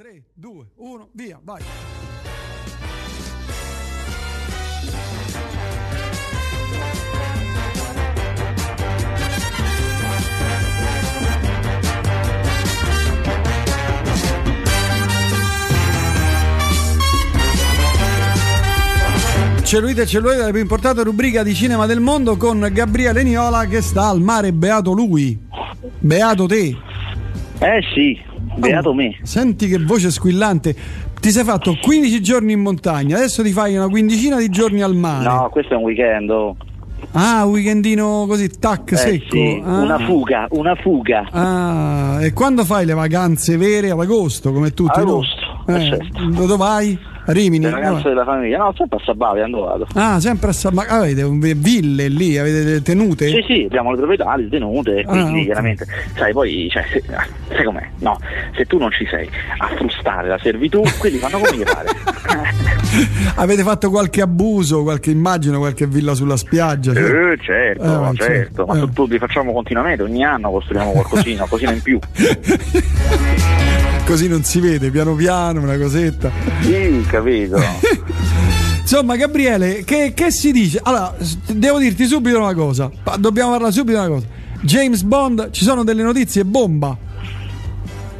3, 0.00 0.22
2, 0.32 0.64
1, 0.76 1.08
via, 1.12 1.38
vai. 1.44 1.60
Cellulite 19.62 20.00
e 20.00 20.06
cellulite, 20.06 20.40
la 20.40 20.50
più 20.50 20.60
importante 20.60 21.02
rubrica 21.02 21.42
di 21.42 21.54
cinema 21.54 21.84
del 21.84 22.00
mondo 22.00 22.38
con 22.38 22.66
Gabriele 22.72 23.22
Niola 23.22 23.66
che 23.66 23.82
sta 23.82 24.08
al 24.08 24.22
mare, 24.22 24.54
beato 24.54 24.92
lui. 24.92 25.38
Beato 25.98 26.46
te. 26.46 26.74
Eh 27.58 27.82
sì, 27.92 28.29
beato 28.60 28.94
me. 28.94 29.16
Senti 29.22 29.66
che 29.68 29.78
voce 29.78 30.10
squillante. 30.10 30.74
Ti 31.20 31.30
sei 31.30 31.44
fatto 31.44 31.76
15 31.80 32.22
giorni 32.22 32.52
in 32.52 32.60
montagna, 32.60 33.16
adesso 33.16 33.42
ti 33.42 33.50
fai 33.52 33.76
una 33.76 33.88
quindicina 33.88 34.36
di 34.38 34.48
giorni 34.48 34.80
al 34.82 34.94
mare. 34.94 35.24
No, 35.28 35.48
questo 35.50 35.74
è 35.74 35.76
un 35.76 35.82
weekend. 35.82 36.30
oh. 36.30 36.56
Ah, 37.12 37.44
un 37.46 37.52
weekendino 37.52 38.24
così, 38.28 38.48
tac, 38.58 38.92
Eh 38.92 38.96
secco. 38.96 39.24
sì, 39.30 39.62
Ah. 39.64 39.80
una 39.80 39.98
fuga, 39.98 40.46
una 40.50 40.74
fuga. 40.76 41.26
Ah, 41.32 42.18
e 42.20 42.32
quando 42.32 42.64
fai 42.64 42.84
le 42.86 42.92
vacanze 42.94 43.56
vere? 43.56 43.90
Ad 43.90 43.98
agosto, 44.00 44.52
come 44.52 44.72
tutti 44.72 44.98
agosto, 45.00 45.64
eh, 45.66 45.80
certo. 45.80 46.24
Dove 46.30 46.56
vai? 46.56 46.98
A 47.26 47.32
Rimini? 47.32 47.64
Le 47.64 47.70
vacanze 47.70 48.02
Dove? 48.02 48.08
della 48.10 48.24
famiglia. 48.24 48.58
No, 48.58 48.72
sempre 48.76 48.98
a 48.98 49.02
Sabavia, 49.04 49.46
dove 49.46 49.66
vado? 49.66 49.86
Ah, 49.94 50.20
sempre 50.20 50.50
a 50.50 50.70
Ma 50.72 50.84
avete 50.88 51.24
ville 51.54 52.08
lì, 52.08 52.38
avete 52.38 52.64
delle 52.64 52.82
tenute? 52.82 53.28
Sì, 53.28 53.44
sì, 53.46 53.64
abbiamo 53.66 53.90
le 53.90 53.96
proprietà, 53.98 54.36
le 54.36 54.48
tenute, 54.48 55.00
Ah, 55.06 55.10
quindi 55.10 55.38
ok. 55.40 55.44
chiaramente, 55.44 55.86
sai, 56.16 56.32
poi, 56.32 56.68
cioè, 56.70 56.84
se, 56.90 57.02
sai 57.48 57.64
com'è? 57.64 57.86
No, 57.98 58.18
se 58.56 58.64
tu 58.66 58.78
non 58.78 58.90
ci 58.90 59.06
sei 59.10 59.28
a 59.58 59.68
frustare 59.76 60.28
la 60.28 60.38
servitù, 60.38 60.82
quelli 60.98 61.18
fanno 61.18 61.38
come 61.38 61.56
gli 61.56 61.62
pare. 61.64 61.88
Avete 63.36 63.62
fatto 63.62 63.90
qualche 63.90 64.20
abuso, 64.22 64.82
qualche 64.82 65.10
immagino, 65.10 65.58
qualche 65.58 65.86
villa 65.86 66.14
sulla 66.14 66.36
spiaggia? 66.36 66.92
cioè? 66.92 67.02
Eh, 67.02 67.38
certo, 67.40 67.82
Eh, 67.82 68.14
certo, 68.16 68.24
certo, 68.24 68.64
ma 68.66 68.76
eh. 68.76 68.80
tu, 68.80 68.92
tu 68.92 69.06
li 69.06 69.18
facciamo 69.18 69.52
continuamente, 69.52 70.02
ogni 70.02 70.24
anno 70.24 70.50
costruiamo 70.50 70.90
qualcosina, 70.92 71.36
qualcosina 71.46 71.72
in 71.72 71.82
più. 71.82 71.98
Così 74.10 74.26
non 74.26 74.42
si 74.42 74.58
vede, 74.58 74.90
piano 74.90 75.14
piano, 75.14 75.60
una 75.60 75.78
cosetta. 75.78 76.32
Sì, 76.62 77.06
capito. 77.08 77.56
Insomma, 78.82 79.14
Gabriele, 79.14 79.84
che, 79.84 80.14
che 80.16 80.32
si 80.32 80.50
dice? 80.50 80.80
Allora, 80.82 81.14
devo 81.46 81.78
dirti 81.78 82.06
subito 82.06 82.36
una 82.36 82.52
cosa. 82.52 82.90
Dobbiamo 83.18 83.50
parlare 83.50 83.70
subito 83.70 84.00
di 84.00 84.04
una 84.04 84.12
cosa. 84.12 84.26
James 84.62 85.02
Bond, 85.02 85.52
ci 85.52 85.62
sono 85.62 85.84
delle 85.84 86.02
notizie 86.02 86.44
bomba. 86.44 86.98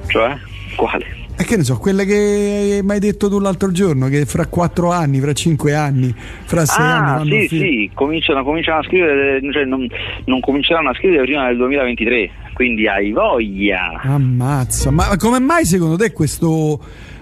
Cioè? 0.06 0.38
Quale? 0.76 1.19
E 1.40 1.44
che 1.44 1.56
ne 1.56 1.64
so, 1.64 1.78
quelle 1.78 2.04
che 2.04 2.80
mi 2.82 2.90
hai 2.92 2.98
detto 2.98 3.30
tu 3.30 3.40
l'altro 3.40 3.72
giorno, 3.72 4.08
che 4.08 4.26
fra 4.26 4.46
quattro 4.46 4.90
anni, 4.92 5.20
fra 5.20 5.32
cinque 5.32 5.74
anni, 5.74 6.12
fra 6.14 6.66
sei 6.66 6.84
anni 6.84 7.10
Ah, 7.10 7.16
fanno 7.16 7.40
sì, 7.40 7.48
sì, 7.48 7.90
cominciano, 7.94 8.44
cominciano 8.44 8.80
a 8.80 8.82
scrivere, 8.82 9.40
cioè 9.50 9.64
non, 9.64 9.88
non 10.26 10.40
cominceranno 10.40 10.90
a 10.90 10.94
scrivere 10.94 11.22
prima 11.24 11.46
del 11.46 11.56
2023, 11.56 12.30
quindi 12.52 12.86
hai 12.86 13.12
voglia. 13.12 14.00
Ammazza, 14.02 14.90
ma 14.90 15.16
come 15.16 15.38
mai 15.40 15.64
secondo 15.64 15.96
te 15.96 16.12
questo 16.12 16.78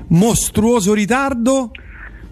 mostruoso 0.09 0.95
ritardo? 0.95 1.71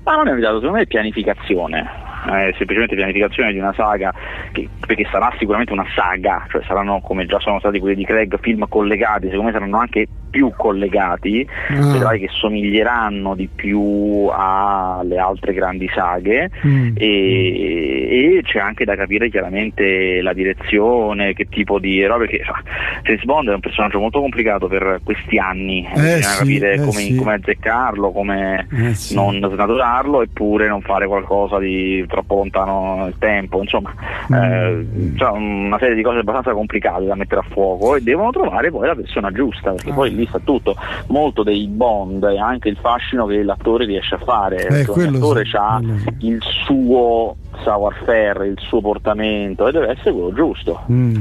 Ma 0.03 0.17
non 0.17 0.27
è 0.27 0.31
un 0.31 0.37
ritardo, 0.37 0.57
secondo 0.59 0.79
me 0.79 0.83
è 0.83 0.87
pianificazione. 0.89 2.05
È 2.27 2.51
semplicemente 2.57 2.97
pianificazione 2.97 3.53
di 3.53 3.59
una 3.59 3.73
saga, 3.77 4.13
che- 4.51 4.69
perché 4.85 5.07
sarà 5.13 5.33
sicuramente 5.39 5.73
una 5.73 5.87
saga, 5.95 6.45
cioè 6.51 6.63
saranno 6.67 7.01
come 7.01 7.27
già 7.27 7.39
sono 7.39 7.61
stati 7.61 7.79
quelli 7.79 7.95
di 7.95 8.05
Craig, 8.05 8.37
film 8.41 8.67
collegati, 8.69 9.27
secondo 9.27 9.45
me 9.45 9.53
saranno 9.53 9.79
anche 9.79 10.07
più 10.37 10.53
collegati, 10.55 11.49
Ah. 11.71 11.93
vedrai 11.93 12.21
che 12.21 12.29
somiglieranno 12.31 13.35
di 13.35 13.49
più 13.55 14.29
alle 14.31 15.17
altre 15.17 15.55
grandi 15.55 15.89
saghe 15.95 16.51
Mm. 16.67 16.91
e, 16.97 18.37
e 18.37 18.41
c'è 18.43 18.59
anche 18.59 18.85
da 18.85 18.95
capire 18.97 19.31
chiaramente 19.31 20.21
la 20.21 20.35
direzione, 20.35 21.33
che 21.33 21.47
tipo 21.49 21.79
di 21.79 22.01
eroe, 22.03 22.19
perché 22.19 22.43
cioè, 22.45 22.55
James 23.03 23.25
Bond 23.25 23.49
è 23.49 23.55
un 23.55 23.61
personaggio 23.61 23.99
molto 23.99 24.21
complicato 24.21 24.67
per 24.69 25.01
questi 25.03 25.39
anni, 25.39 25.87
Eh 25.87 25.95
bisogna 25.95 26.21
sì, 26.21 26.39
capire 26.39 26.73
eh 26.75 26.79
come, 26.81 26.93
sì. 27.01 27.15
come 27.17 27.35
azzeccarlo, 27.35 28.11
come 28.13 28.67
Eh 28.71 28.95
sì. 28.95 29.15
non 29.15 29.39
snaturarlo 29.41 30.21
eppure 30.23 30.69
non 30.69 30.83
fare 30.83 31.07
qualcosa 31.07 31.59
di 31.59 32.05
troppo 32.09 32.35
lontano 32.37 33.05
nel 33.05 33.15
tempo, 33.19 33.63
insomma 33.63 33.95
Mm. 34.31 34.35
eh, 34.35 34.87
c'è 35.17 35.29
una 35.31 35.79
serie 35.79 35.95
di 35.95 36.03
cose 36.03 36.19
abbastanza 36.19 36.53
complicate 36.53 37.05
da 37.07 37.15
mettere 37.15 37.41
a 37.41 37.45
fuoco 37.49 37.97
e 37.97 38.03
devono 38.03 38.31
trovare 38.31 38.71
poi 38.71 38.87
la 38.87 38.95
persona 38.95 39.31
giusta, 39.31 39.73
perché 39.73 39.91
Ah. 39.91 39.95
poi 39.95 40.15
lì 40.15 40.26
sta 40.27 40.39
tutto, 40.43 40.75
molto 41.09 41.43
dei 41.43 41.67
Bond 41.67 42.23
e 42.25 42.39
anche 42.39 42.69
il 42.69 42.77
fascino 42.81 43.27
che 43.27 43.43
l'attore 43.43 43.85
riesce 43.87 44.15
a 44.15 44.19
fare, 44.19 44.57
Eh, 44.65 44.67
perché 44.69 44.91
ogni 44.91 44.93
quello 44.93 45.17
attore 45.19 45.45
sì, 45.45 45.57
ha 45.57 45.81
il 46.21 46.39
suo 46.65 47.37
savoir-faire, 47.63 48.47
il 48.47 48.59
suo 48.61 48.81
portamento 48.81 49.67
e 49.67 49.73
deve 49.73 49.91
essere 49.91 50.13
quello 50.13 50.33
giusto. 50.33 50.81
Mm. 50.91 51.17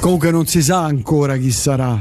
Comunque 0.00 0.30
non 0.30 0.46
si 0.46 0.62
sa 0.62 0.84
ancora 0.84 1.36
chi 1.36 1.50
sarà. 1.50 1.96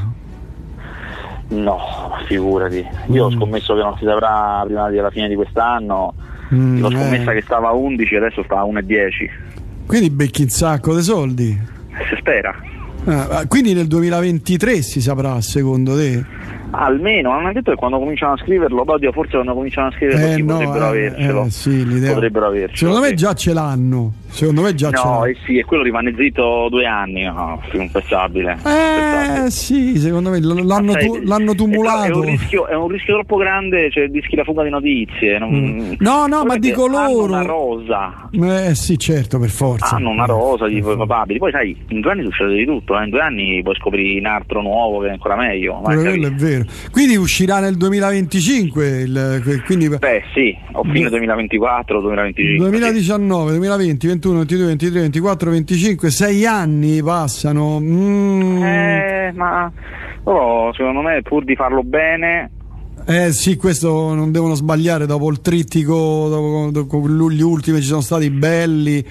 No, 1.50 1.80
figurati, 2.26 2.86
io 3.08 3.26
ho 3.26 3.30
Mm. 3.32 3.38
scommesso 3.38 3.74
che 3.76 3.82
non 3.82 3.96
si 3.98 4.04
saprà 4.06 4.62
prima 4.66 4.90
della 4.90 5.10
fine 5.10 5.28
di 5.30 5.36
quest'anno, 5.36 6.14
Mm, 6.54 6.80
l'ho 6.80 6.90
scommessa 6.90 7.32
eh. 7.32 7.36
che 7.36 7.42
stava 7.42 7.70
a 7.70 7.74
11 7.74 8.16
adesso 8.16 8.42
sta 8.44 8.60
a 8.60 8.64
1,10. 8.64 9.30
Quindi 9.86 10.10
becchi 10.10 10.44
un 10.44 10.48
sacco 10.50 10.96
di 10.96 11.02
soldi. 11.02 11.58
Si 12.10 12.16
spera. 12.18 12.54
Ah, 13.10 13.46
quindi 13.48 13.74
nel 13.74 13.88
2023 13.88 14.82
si 14.82 15.00
saprà, 15.00 15.40
secondo 15.40 15.96
te? 15.96 16.26
Almeno, 16.72 17.32
non 17.32 17.48
è 17.48 17.54
detto 17.54 17.72
che 17.72 17.78
quando 17.78 17.98
cominciano 17.98 18.34
a 18.34 18.38
scriverlo, 18.38 18.84
oddio, 18.86 19.12
forse 19.12 19.32
quando 19.34 19.54
cominciano 19.54 19.88
a 19.88 19.92
scriverlo 19.92 20.34
sì, 20.36 20.44
potrebbero 20.44 20.84
eh, 20.86 20.88
avercelo. 21.08 21.44
eh, 21.46 21.50
sì. 21.50 21.86
Potrebbero 22.14 22.46
avercelo. 22.48 22.76
Secondo 22.92 23.00
me 23.02 23.14
già 23.14 23.34
ce 23.34 23.54
l'hanno. 23.54 24.14
Secondo 24.30 24.62
me 24.62 24.76
già 24.76 24.92
ce 24.92 25.02
No, 25.04 25.10
l'hanno. 25.12 25.26
eh 25.26 25.38
sì, 25.46 25.58
e 25.58 25.64
quello 25.64 25.84
rimane 25.84 26.14
zitto 26.16 26.68
due 26.70 26.86
anni, 26.86 27.24
no, 27.24 27.62
impensabile. 27.72 28.58
impensabile. 28.60 29.46
Eh 29.46 29.50
sì, 29.50 29.98
secondo 29.98 30.30
me 30.30 30.40
l'hanno, 30.42 30.92
sai, 30.92 31.06
tu- 31.06 31.22
l'hanno 31.24 31.52
È, 31.54 31.56
tumulato. 31.56 32.18
un 32.20 32.26
rischio, 32.26 32.68
è 32.68 32.76
un 32.76 32.88
rischio 32.90 33.14
troppo 33.16 33.38
grande, 33.38 33.90
cioè 33.90 34.08
rischi 34.12 34.36
la 34.36 34.44
fuga 34.44 34.64
di 34.64 34.70
notizie. 34.70 35.40
Non, 35.40 35.56
Mm. 35.58 35.94
No, 36.00 36.28
no, 36.28 36.28
ma 36.28 36.28
Guardate, 36.44 36.60
dico 36.60 36.86
hanno 36.86 37.08
loro. 37.08 37.34
una 37.34 37.42
rosa. 37.44 38.30
Eh 38.32 38.76
sì, 38.76 39.00
certo, 39.00 39.40
per 39.40 39.50
forza. 39.50 39.96
Hanno 39.96 40.10
una 40.10 40.26
rosa 40.26 40.68
di 40.68 40.78
Eh, 40.78 40.82
papabili. 40.98 41.40
Poi 41.40 41.52
sai, 41.52 41.76
in 41.90 42.02
due 42.02 42.12
anni 42.12 42.24
succede 42.24 42.54
di 42.56 42.66
tutto, 42.66 43.00
eh. 43.00 43.06
in 43.06 43.10
due 43.10 43.22
anni 43.22 43.62
puoi 43.64 43.76
scoprire 43.76 44.20
un 44.20 44.26
altro 44.26 44.62
nuovo 44.62 45.00
che 45.00 45.08
è 45.08 45.12
ancora 45.12 45.36
meglio. 45.38 45.80
ma 45.84 45.96
quello 45.96 46.28
è 46.28 46.32
vero. 46.34 46.57
Quindi 46.92 47.16
uscirà 47.16 47.60
nel 47.60 47.76
2025, 47.76 48.88
il- 48.88 49.62
quindi 49.66 49.90
Beh 49.90 50.24
sì, 50.34 50.56
o 50.74 50.84
fine 50.84 51.10
2024 51.10 52.02
2025. 52.02 52.70
2019, 52.70 53.52
2020, 53.52 54.08
21, 54.08 54.38
22, 54.38 54.66
23, 54.66 55.00
24, 55.02 55.52
25, 55.52 56.10
6 56.10 56.46
anni 56.46 57.02
passano. 57.04 57.80
Mm. 57.80 58.64
Eh, 58.64 59.32
ma 59.36 59.72
loro 60.24 60.74
secondo 60.74 61.02
me 61.02 61.22
pur 61.22 61.44
di 61.44 61.56
farlo 61.56 61.84
bene 61.84 62.52
Eh 63.06 63.32
sì, 63.32 63.56
questo 63.56 64.14
non 64.14 64.32
devono 64.34 64.54
sbagliare 64.56 65.06
dopo 65.06 65.30
il 65.30 65.40
trittico, 65.40 66.28
dopo, 66.28 66.70
dopo 66.72 67.08
gli 67.30 67.42
ultimi 67.42 67.80
ci 67.80 67.88
sono 67.88 68.02
stati 68.02 68.30
belli. 68.30 69.06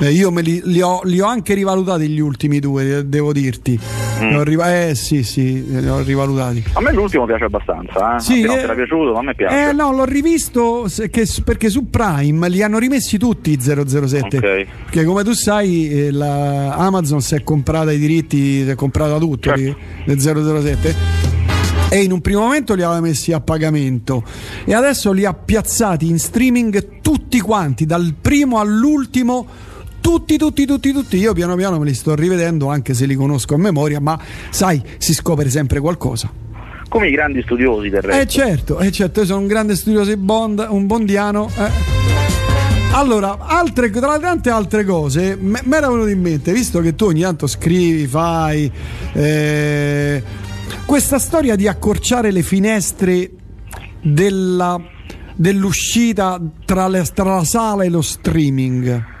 Eh, 0.00 0.10
io 0.10 0.30
li, 0.40 0.60
li 0.64 0.80
ho, 0.80 1.00
li 1.04 1.20
ho 1.20 1.26
anche 1.26 1.54
rivalutati 1.54 2.08
gli 2.08 2.18
ultimi 2.18 2.58
due, 2.58 2.98
eh, 2.98 3.04
devo 3.04 3.32
dirti. 3.32 3.78
Mm. 4.20 4.42
Riva- 4.42 4.88
eh 4.88 4.94
sì, 4.94 5.22
sì, 5.22 5.64
li 5.80 5.88
ho 5.88 6.02
rivalutati. 6.02 6.64
a 6.72 6.80
me 6.80 6.92
l'ultimo 6.92 7.26
piace 7.26 7.44
abbastanza, 7.44 8.16
eh. 8.16 8.20
Sì, 8.20 8.42
non 8.42 8.54
eh, 8.56 8.58
ti 8.58 8.64
era 8.64 8.74
piaciuto, 8.74 9.12
ma 9.12 9.18
a 9.20 9.22
me 9.22 9.34
piace. 9.34 9.68
Eh 9.68 9.72
no, 9.72 9.92
l'ho 9.92 10.04
rivisto 10.04 10.88
se- 10.88 11.10
che- 11.10 11.28
perché 11.44 11.68
su 11.70 11.90
Prime 11.90 12.48
li 12.48 12.62
hanno 12.62 12.78
rimessi 12.78 13.18
tutti 13.18 13.50
i 13.52 13.60
007. 13.60 14.36
Ok. 14.38 14.66
Perché 14.84 15.04
come 15.04 15.22
tu 15.22 15.32
sai, 15.32 15.88
eh, 15.90 16.10
la 16.10 16.74
Amazon 16.74 17.20
si 17.20 17.36
è 17.36 17.44
comprata 17.44 17.92
i 17.92 17.98
diritti, 17.98 18.62
si 18.64 18.68
è 18.70 18.74
comprata 18.74 19.16
tutto 19.18 19.54
Certo. 19.56 19.76
del 20.06 20.18
007. 20.20 20.94
E 21.90 22.02
in 22.02 22.10
un 22.10 22.20
primo 22.20 22.40
momento 22.40 22.74
li 22.74 22.82
aveva 22.82 23.00
messi 23.00 23.32
a 23.32 23.40
pagamento 23.40 24.24
e 24.64 24.74
adesso 24.74 25.12
li 25.12 25.24
ha 25.24 25.32
piazzati 25.32 26.08
in 26.08 26.18
streaming 26.18 27.00
tutti 27.00 27.38
quanti, 27.40 27.86
dal 27.86 28.14
primo 28.20 28.58
all'ultimo, 28.58 29.46
tutti, 30.04 30.36
tutti, 30.36 30.66
tutti, 30.66 30.92
tutti. 30.92 31.16
Io 31.16 31.32
piano 31.32 31.56
piano 31.56 31.78
me 31.78 31.86
li 31.86 31.94
sto 31.94 32.14
rivedendo, 32.14 32.68
anche 32.68 32.92
se 32.92 33.06
li 33.06 33.14
conosco 33.14 33.54
a 33.54 33.58
memoria, 33.58 34.00
ma 34.00 34.20
sai, 34.50 34.82
si 34.98 35.14
scopre 35.14 35.48
sempre 35.48 35.80
qualcosa. 35.80 36.30
Come 36.90 37.08
i 37.08 37.10
grandi 37.10 37.40
studiosi 37.42 37.88
del 37.88 38.04
Eh 38.04 38.06
resto. 38.18 38.26
certo, 38.26 38.78
eh 38.80 38.92
certo, 38.92 39.20
io 39.20 39.26
sono 39.26 39.40
un 39.40 39.46
grande 39.46 39.74
studioso 39.76 40.10
di 40.10 40.16
Bond, 40.18 40.66
un 40.68 40.86
bondiano. 40.86 41.48
eh. 41.58 42.02
Allora, 42.92 43.38
altre, 43.40 43.88
tra 43.90 44.12
le 44.14 44.20
tante 44.20 44.50
altre 44.50 44.84
cose, 44.84 45.36
mi 45.40 45.58
era 45.70 45.88
venuto 45.88 46.08
in 46.08 46.20
mente, 46.20 46.52
visto 46.52 46.80
che 46.80 46.94
tu 46.94 47.06
ogni 47.06 47.22
tanto 47.22 47.46
scrivi, 47.46 48.06
fai 48.06 48.70
eh, 49.14 50.22
questa 50.84 51.18
storia 51.18 51.56
di 51.56 51.66
accorciare 51.66 52.30
le 52.30 52.42
finestre 52.42 53.30
della- 54.02 54.80
dell'uscita 55.34 56.40
tra, 56.64 56.86
le- 56.86 57.08
tra 57.12 57.36
la 57.36 57.44
sala 57.44 57.82
e 57.82 57.88
lo 57.88 58.02
streaming. 58.02 59.12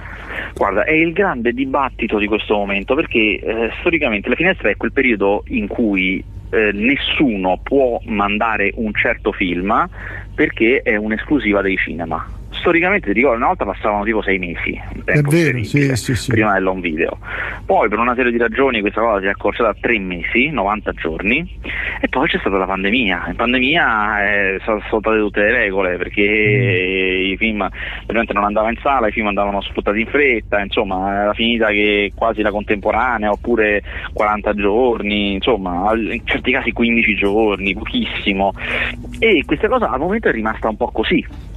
Guarda, 0.56 0.84
è 0.84 0.92
il 0.92 1.12
grande 1.12 1.52
dibattito 1.52 2.18
di 2.18 2.26
questo 2.26 2.54
momento 2.54 2.94
perché 2.94 3.38
eh, 3.40 3.70
storicamente 3.80 4.28
la 4.28 4.36
finestra 4.36 4.70
è 4.70 4.76
quel 4.76 4.92
periodo 4.92 5.42
in 5.48 5.66
cui 5.66 6.22
eh, 6.50 6.70
nessuno 6.72 7.58
può 7.62 8.00
mandare 8.04 8.72
un 8.76 8.92
certo 8.94 9.32
film 9.32 9.88
perché 10.34 10.82
è 10.82 10.94
un'esclusiva 10.94 11.60
dei 11.60 11.76
cinema 11.76 12.33
storicamente 12.64 13.08
ti 13.08 13.12
ricordo 13.12 13.36
una 13.36 13.48
volta 13.48 13.66
passavano 13.66 14.04
tipo 14.04 14.22
sei 14.22 14.38
mesi 14.38 14.80
vero, 15.04 15.62
sì, 15.64 15.94
sì, 15.96 16.14
sì. 16.14 16.30
prima 16.30 16.54
dell'home 16.54 16.80
video 16.80 17.18
poi 17.66 17.90
per 17.90 17.98
una 17.98 18.14
serie 18.14 18.32
di 18.32 18.38
ragioni 18.38 18.80
questa 18.80 19.02
cosa 19.02 19.20
si 19.20 19.26
è 19.26 19.28
accorciata 19.28 19.68
a 19.68 19.76
tre 19.78 19.98
mesi 19.98 20.48
90 20.48 20.92
giorni 20.92 21.60
e 22.00 22.08
poi 22.08 22.26
c'è 22.26 22.38
stata 22.38 22.56
la 22.56 22.64
pandemia 22.64 23.26
in 23.28 23.36
pandemia 23.36 24.24
eh, 24.24 24.60
sono 24.64 24.80
saltate 24.88 25.18
tutte 25.18 25.40
le 25.40 25.50
regole 25.52 25.98
perché 25.98 26.22
mm. 26.22 27.32
i 27.32 27.36
film 27.36 27.68
ovviamente 28.04 28.32
non 28.32 28.44
andavano 28.44 28.72
in 28.72 28.80
sala 28.80 29.08
i 29.08 29.12
film 29.12 29.26
andavano 29.26 29.60
sfruttati 29.60 30.00
in 30.00 30.06
fretta 30.06 30.60
insomma 30.60 31.20
era 31.20 31.34
finita 31.34 31.68
che 31.68 32.12
quasi 32.14 32.40
la 32.40 32.50
contemporanea 32.50 33.30
oppure 33.30 33.82
40 34.14 34.54
giorni 34.54 35.34
insomma 35.34 35.92
in 35.94 36.22
certi 36.24 36.50
casi 36.50 36.72
15 36.72 37.14
giorni 37.14 37.74
pochissimo 37.74 38.54
e 39.18 39.42
questa 39.44 39.68
cosa 39.68 39.90
al 39.90 39.98
momento 39.98 40.28
è 40.28 40.32
rimasta 40.32 40.70
un 40.70 40.76
po' 40.78 40.90
così 40.90 41.52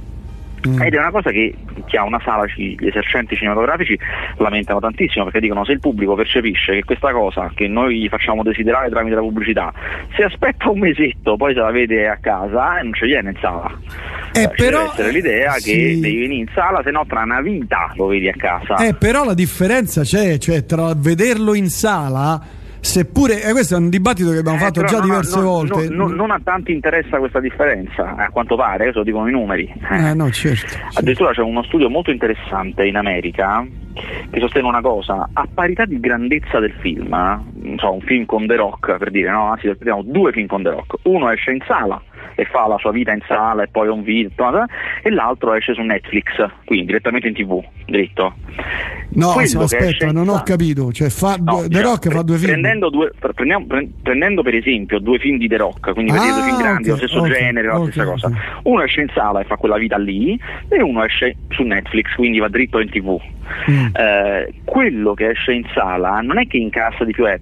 Mm. 0.66 0.82
Ed 0.82 0.94
è 0.94 0.98
una 0.98 1.10
cosa 1.10 1.30
che 1.30 1.54
chi 1.86 1.96
ha 1.96 2.04
una 2.04 2.20
sala, 2.24 2.44
gli 2.56 2.86
esercenti 2.86 3.36
cinematografici 3.36 3.98
lamentano 4.38 4.80
tantissimo 4.80 5.24
perché 5.24 5.40
dicono 5.40 5.64
se 5.64 5.72
il 5.72 5.80
pubblico 5.80 6.14
percepisce 6.14 6.74
che 6.74 6.84
questa 6.84 7.12
cosa 7.12 7.50
che 7.54 7.68
noi 7.68 8.00
gli 8.00 8.08
facciamo 8.08 8.42
desiderare 8.42 8.90
tramite 8.90 9.14
la 9.14 9.20
pubblicità, 9.20 9.72
se 10.16 10.24
aspetta 10.24 10.70
un 10.70 10.80
mesetto 10.80 11.36
poi 11.36 11.54
se 11.54 11.60
la 11.60 11.70
vede 11.70 12.08
a 12.08 12.18
casa 12.20 12.78
eh, 12.78 12.82
non 12.82 12.94
ci 12.94 13.06
viene 13.06 13.30
in 13.30 13.36
sala. 13.40 13.70
Eh, 14.32 14.40
cioè, 14.40 14.54
però, 14.54 14.78
deve 14.78 14.90
essere 14.90 15.12
l'idea 15.12 15.52
sì. 15.52 15.70
che 15.72 16.00
devi 16.00 16.18
venire 16.20 16.40
in 16.40 16.48
sala, 16.54 16.82
se 16.82 16.90
no 16.90 17.04
tra 17.06 17.22
una 17.22 17.40
vita 17.40 17.92
lo 17.96 18.06
vedi 18.06 18.28
a 18.28 18.34
casa. 18.36 18.76
Eh, 18.76 18.94
però 18.94 19.24
la 19.24 19.34
differenza 19.34 20.02
c'è, 20.02 20.38
cioè 20.38 20.64
tra 20.64 20.92
vederlo 20.96 21.54
in 21.54 21.68
sala 21.68 22.56
Seppure, 22.80 23.42
eh, 23.42 23.52
questo 23.52 23.74
è 23.74 23.78
un 23.78 23.88
dibattito 23.88 24.30
che 24.30 24.38
abbiamo 24.38 24.56
eh, 24.56 24.60
fatto 24.60 24.82
già 24.84 25.00
diverse 25.00 25.36
non, 25.36 25.44
volte. 25.44 25.88
Non, 25.88 26.12
non, 26.12 26.30
a 26.30 26.40
tanti 26.42 26.72
interessa 26.72 27.18
questa 27.18 27.40
differenza, 27.40 28.14
a 28.16 28.30
quanto 28.30 28.56
pare, 28.56 28.84
adesso 28.84 29.02
dicono 29.02 29.28
i 29.28 29.32
numeri. 29.32 29.72
Eh, 29.90 30.14
no, 30.14 30.30
certo, 30.30 30.66
certo. 30.66 30.98
Addirittura 30.98 31.32
c'è 31.32 31.42
uno 31.42 31.62
studio 31.64 31.90
molto 31.90 32.10
interessante 32.10 32.86
in 32.86 32.96
America 32.96 33.66
che 34.30 34.38
sostiene 34.38 34.68
una 34.68 34.80
cosa, 34.80 35.28
a 35.32 35.48
parità 35.52 35.84
di 35.84 35.98
grandezza 35.98 36.60
del 36.60 36.72
film, 36.80 37.12
eh, 37.12 37.74
so, 37.78 37.92
un 37.92 38.00
film 38.00 38.26
con 38.26 38.46
The 38.46 38.56
Rock 38.56 38.96
per 38.96 39.10
dire, 39.10 39.30
no? 39.30 39.50
Anzi, 39.50 39.68
abbiamo 39.68 40.02
due 40.02 40.32
film 40.32 40.46
con 40.46 40.62
The 40.62 40.70
Rock, 40.70 40.94
uno 41.02 41.30
esce 41.30 41.50
in 41.50 41.60
sala 41.66 42.00
e 42.38 42.44
fa 42.44 42.68
la 42.68 42.78
sua 42.78 42.92
vita 42.92 43.10
in 43.10 43.20
sala 43.26 43.64
e 43.64 43.66
poi 43.68 43.88
un 43.88 44.04
video 44.04 44.30
e 45.02 45.10
l'altro 45.10 45.54
esce 45.54 45.74
su 45.74 45.82
Netflix, 45.82 46.36
quindi 46.64 46.86
direttamente 46.86 47.26
in 47.26 47.34
tv, 47.34 47.60
dritto. 47.84 48.34
No, 49.10 49.32
Quello 49.32 49.62
aspetta, 49.62 50.12
non 50.12 50.28
ho 50.28 50.42
capito, 50.44 50.92
cioè 50.92 51.08
fa, 51.08 51.34
no, 51.36 51.64
The 51.66 51.82
Rock 51.82 52.04
cioè, 52.04 52.12
fa 52.12 52.22
due 52.22 52.36
film. 52.36 52.50
Prendendo, 52.50 52.90
due, 52.90 53.10
prendiamo, 53.18 53.66
prendendo, 54.02 54.42
per 54.42 54.54
esempio 54.54 55.00
due 55.00 55.18
film 55.18 55.38
di 55.38 55.48
The 55.48 55.56
Rock, 55.56 55.92
quindi 55.92 56.12
ah, 56.12 56.18
due 56.18 56.42
film 56.44 56.58
grandi, 56.58 56.90
okay, 56.90 57.00
lo 57.00 57.06
stesso 57.08 57.20
okay, 57.22 57.32
genere, 57.32 57.66
la 57.66 57.80
okay, 57.80 57.90
stessa 57.90 58.06
cosa. 58.06 58.32
Uno 58.62 58.82
esce 58.82 59.00
in 59.00 59.08
sala 59.12 59.40
e 59.40 59.44
fa 59.44 59.56
quella 59.56 59.76
vita 59.76 59.98
lì 59.98 60.38
e 60.68 60.80
uno 60.80 61.04
esce 61.04 61.34
su 61.48 61.64
Netflix, 61.64 62.14
quindi 62.14 62.38
va 62.38 62.48
dritto 62.48 62.78
in 62.78 62.88
tv. 62.88 63.20
Mm. 63.70 63.86
Eh, 63.94 64.54
quello 64.64 65.14
che 65.14 65.30
esce 65.30 65.52
in 65.52 65.64
sala 65.74 66.20
non 66.20 66.38
è 66.38 66.46
che 66.46 66.56
incassa 66.56 67.04
di 67.04 67.12
più, 67.12 67.24
è 67.24 67.38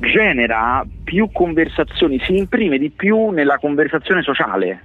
genera 0.00 0.84
più 1.04 1.30
conversazioni, 1.32 2.20
si 2.20 2.36
imprime 2.36 2.78
di 2.78 2.90
più 2.90 3.30
nella 3.30 3.58
conversazione 3.58 4.22
sociale, 4.22 4.82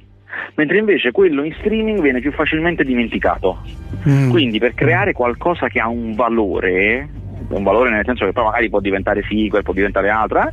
mentre 0.55 0.77
invece 0.79 1.11
quello 1.11 1.43
in 1.43 1.53
streaming 1.59 2.01
viene 2.01 2.19
più 2.19 2.31
facilmente 2.31 2.83
dimenticato. 2.83 3.61
Mm. 4.07 4.29
Quindi 4.29 4.59
per 4.59 4.73
creare 4.73 5.13
qualcosa 5.13 5.67
che 5.67 5.79
ha 5.79 5.87
un 5.87 6.13
valore, 6.15 7.07
un 7.53 7.63
valore 7.63 7.89
nel 7.89 8.05
senso 8.05 8.25
che 8.25 8.31
poi 8.31 8.43
magari 8.43 8.69
può 8.69 8.79
diventare 8.79 9.23
sequel, 9.27 9.63
può 9.63 9.73
diventare 9.73 10.09
altra, 10.09 10.49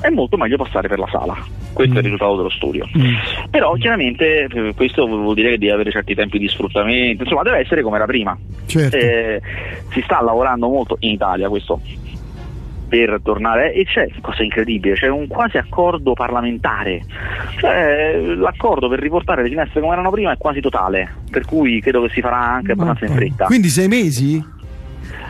è 0.00 0.08
molto 0.10 0.36
meglio 0.36 0.56
passare 0.56 0.88
per 0.88 0.98
la 0.98 1.08
sala. 1.10 1.36
Questo 1.72 1.94
mm. 1.94 1.96
è 1.96 2.00
il 2.00 2.06
mm. 2.06 2.10
risultato 2.10 2.36
dello 2.36 2.50
studio. 2.50 2.88
Mm. 2.96 3.14
Però 3.50 3.72
chiaramente 3.74 4.44
eh, 4.44 4.74
questo 4.74 5.06
vuol 5.06 5.34
dire 5.34 5.50
che 5.50 5.58
devi 5.58 5.72
avere 5.72 5.90
certi 5.90 6.14
tempi 6.14 6.38
di 6.38 6.48
sfruttamento, 6.48 7.22
insomma 7.22 7.42
deve 7.42 7.58
essere 7.58 7.82
come 7.82 7.96
era 7.96 8.06
prima. 8.06 8.36
Certo. 8.66 8.96
Eh, 8.96 9.40
si 9.90 10.00
sta 10.02 10.22
lavorando 10.22 10.68
molto 10.68 10.96
in 11.00 11.10
Italia, 11.10 11.48
questo 11.48 11.80
per 12.92 13.20
tornare 13.22 13.72
e 13.72 13.86
c'è 13.86 14.06
cosa 14.20 14.42
incredibile, 14.42 14.96
c'è 14.96 15.08
un 15.08 15.26
quasi 15.26 15.56
accordo 15.56 16.12
parlamentare, 16.12 17.02
cioè, 17.56 18.20
l'accordo 18.36 18.86
per 18.86 18.98
riportare 18.98 19.42
le 19.42 19.48
finestre 19.48 19.80
come 19.80 19.94
erano 19.94 20.10
prima 20.10 20.32
è 20.32 20.36
quasi 20.36 20.60
totale, 20.60 21.10
per 21.30 21.46
cui 21.46 21.80
credo 21.80 22.02
che 22.02 22.10
si 22.10 22.20
farà 22.20 22.36
anche 22.36 22.72
abbastanza 22.72 23.06
in 23.06 23.12
fretta. 23.12 23.46
Quindi 23.46 23.68
sei 23.68 23.88
mesi? 23.88 24.44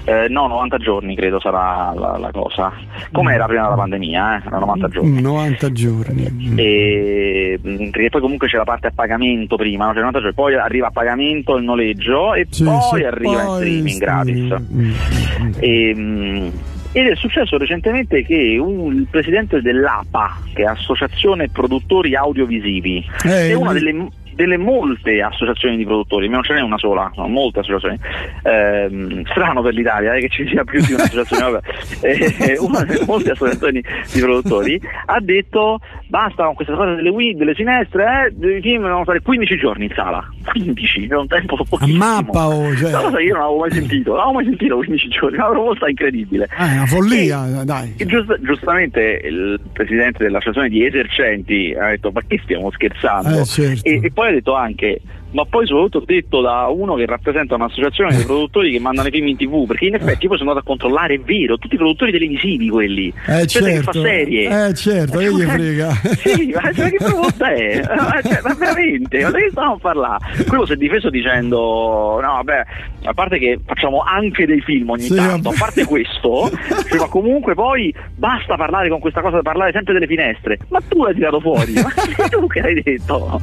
Eh, 0.05 0.27
no, 0.29 0.49
90 0.49 0.79
giorni 0.79 1.15
credo 1.15 1.39
sarà 1.39 1.93
la, 1.95 2.17
la 2.19 2.31
cosa. 2.33 2.73
Come 3.13 3.35
era 3.35 3.47
prima 3.47 3.63
della 3.63 3.77
pandemia, 3.77 4.43
eh? 4.45 4.49
90 4.51 4.89
giorni. 4.89 5.21
90 5.21 5.73
giorni. 5.73 6.55
E, 6.57 7.61
mm, 7.65 7.91
perché 7.91 8.09
poi 8.11 8.21
comunque 8.21 8.49
c'è 8.49 8.57
la 8.57 8.65
parte 8.65 8.89
a 8.89 8.93
pagamento 8.95 9.57
prima, 9.57 9.87
no? 9.87 9.91
cioè 9.93 10.01
90 10.01 10.19
giorni, 10.19 10.35
poi 10.35 10.55
arriva 10.55 10.89
a 10.89 10.91
pagamento 10.91 11.57
il 11.57 11.65
noleggio 11.65 12.35
e 12.35 12.47
sì, 12.51 12.65
poi 12.65 12.81
sì, 12.99 13.05
arriva 13.05 13.45
poi 13.45 13.79
in 13.79 13.89
streaming 13.89 13.99
gratis. 13.99 14.55
Mm, 14.73 14.91
mm, 14.91 15.53
e, 15.59 15.95
mm, 15.95 16.49
ed 16.95 17.07
è 17.07 17.15
successo 17.17 17.57
recentemente 17.57 18.23
che 18.23 18.59
un, 18.61 18.95
il 18.95 19.07
presidente 19.11 19.63
dell'APA, 19.63 20.39
che 20.53 20.63
è 20.63 20.67
Associazione 20.67 21.49
Produttori 21.49 22.15
Audiovisivi, 22.15 23.03
eh, 23.25 23.49
è 23.49 23.55
una 23.55 23.73
delle 23.73 23.93
delle 24.35 24.57
molte 24.57 25.21
associazioni 25.23 25.77
di 25.77 25.85
produttori, 25.85 26.29
non 26.29 26.43
ce 26.43 26.55
n'è 26.55 26.61
una 26.61 26.79
sola, 26.79 27.11
sono 27.15 27.29
molte 27.29 27.61
associazioni. 27.61 27.99
Eh, 28.43 29.23
strano 29.27 29.63
per 29.63 29.75
l'Italia 29.75 30.15
eh, 30.15 30.21
che 30.21 30.29
ci 30.29 30.47
sia 30.49 30.65
più 30.65 30.81
di 30.85 30.93
un'associazione, 30.93 31.61
eh, 32.03 32.59
una 32.59 32.83
delle 32.85 33.05
molte 33.07 33.33
associazioni 33.33 33.83
di 34.13 34.21
produttori 34.21 34.81
ha 35.07 35.21
detto 35.21 35.81
basta 36.09 36.45
con 36.45 36.55
questa 36.55 36.75
cosa 36.75 36.95
delle 36.95 37.09
Wii, 37.09 37.35
delle 37.37 37.55
finestre, 37.55 38.33
eh, 38.39 38.57
i 38.57 38.61
film 38.61 38.83
devono 38.83 39.03
stare 39.05 39.21
15 39.21 39.57
giorni 39.57 39.85
in 39.85 39.93
sala. 39.95 40.23
15, 40.53 41.07
è 41.07 41.15
un 41.15 41.27
tempo 41.27 41.57
pochissimo. 41.57 42.05
A 42.05 42.23
mappa 42.23 42.49
oh, 42.49 42.75
cioè. 42.77 42.91
cosa 42.91 43.21
io 43.21 43.35
non 43.35 43.43
avevo 43.43 43.59
mai 43.61 43.71
sentito, 43.71 44.11
non 44.11 44.21
avevo 44.21 44.35
mai 44.35 44.45
sentito 44.45 44.77
15 44.77 45.09
giorni, 45.09 45.37
una 45.37 45.49
proposta 45.49 45.89
incredibile. 45.89 46.49
È 46.55 46.63
una 46.63 46.87
follia, 46.87 47.61
e, 47.61 47.65
dai. 47.65 47.95
Giust, 47.97 48.41
giustamente 48.41 49.21
il 49.25 49.61
presidente 49.73 50.25
dell'associazione 50.25 50.69
di 50.69 50.85
esercenti 50.85 51.75
ha 51.79 51.89
detto 51.89 52.11
ma 52.13 52.21
che 52.27 52.41
stiamo 52.43 52.71
scherzando? 52.71 53.41
Eh, 53.41 53.45
certo. 53.45 53.89
e, 53.89 54.01
e 54.03 54.11
poi 54.23 54.31
ha 54.31 54.35
detto 54.35 54.55
anche 54.55 55.01
ma 55.33 55.45
poi 55.45 55.67
soprattutto 55.67 56.05
detto 56.05 56.41
da 56.41 56.69
uno 56.69 56.95
che 56.95 57.07
rappresenta 57.07 57.55
un'associazione 57.55 58.17
di 58.17 58.25
produttori 58.25 58.71
che 58.71 58.81
mandano 58.81 59.09
i 59.09 59.11
film 59.11 59.27
in 59.27 59.37
tv, 59.37 59.67
perché 59.67 59.87
in 59.87 59.95
effetti 59.95 60.29
poi 60.29 60.39
sono 60.39 60.51
andato 60.51 60.67
a 60.67 60.69
controllare, 60.69 61.15
è 61.15 61.21
vero, 61.21 61.59
tutti 61.59 61.75
i 61.75 61.79
produttori 61.79 62.13
televisivi 62.13 62.69
quelli, 62.69 63.13
eh 63.27 63.47
certo, 63.47 63.69
che 63.69 63.83
fa 63.83 63.93
serie. 63.93 64.69
Eh 64.69 64.75
certo, 64.75 65.19
che 65.19 65.33
gli 65.33 65.43
frega. 65.43 65.91
sì, 66.17 66.53
ma 66.55 66.73
cioè, 66.73 66.91
che 66.91 66.97
proposta 66.97 67.53
è? 67.53 67.81
Cioè, 68.23 68.41
ma 68.43 68.55
veramente, 68.55 69.21
ma 69.23 69.31
di 69.31 69.43
che 69.43 69.49
stiamo 69.51 69.73
a 69.73 69.79
parlare? 69.79 70.45
Quello 70.47 70.67
si 70.67 70.73
è 70.73 70.77
difeso 70.77 71.11
dicendo, 71.11 72.21
no 72.21 72.33
vabbè, 72.35 72.65
a 73.05 73.15
parte 73.15 73.39
che 73.39 73.59
facciamo 73.65 74.01
anche 74.01 74.47
dei 74.47 74.61
film 74.61 74.91
ogni 74.91 75.03
sì, 75.03 75.15
tanto, 75.15 75.49
a 75.49 75.55
parte 75.59 75.85
questo, 75.85 76.51
cioè, 76.89 76.99
ma 76.99 77.09
comunque 77.09 77.55
poi 77.55 77.93
basta 78.17 78.57
parlare 78.57 78.89
con 78.89 79.01
questa 79.01 79.21
cosa, 79.21 79.41
parlare 79.41 79.73
sempre 79.73 79.95
delle 79.95 80.07
finestre, 80.07 80.59
ma 80.69 80.81
tu 80.87 81.03
l'hai 81.03 81.15
tirato 81.15 81.41
fuori, 81.41 81.73
ma 81.73 81.91
tu 82.29 82.47
che 82.47 82.61
hai 82.61 82.83
detto? 82.83 83.41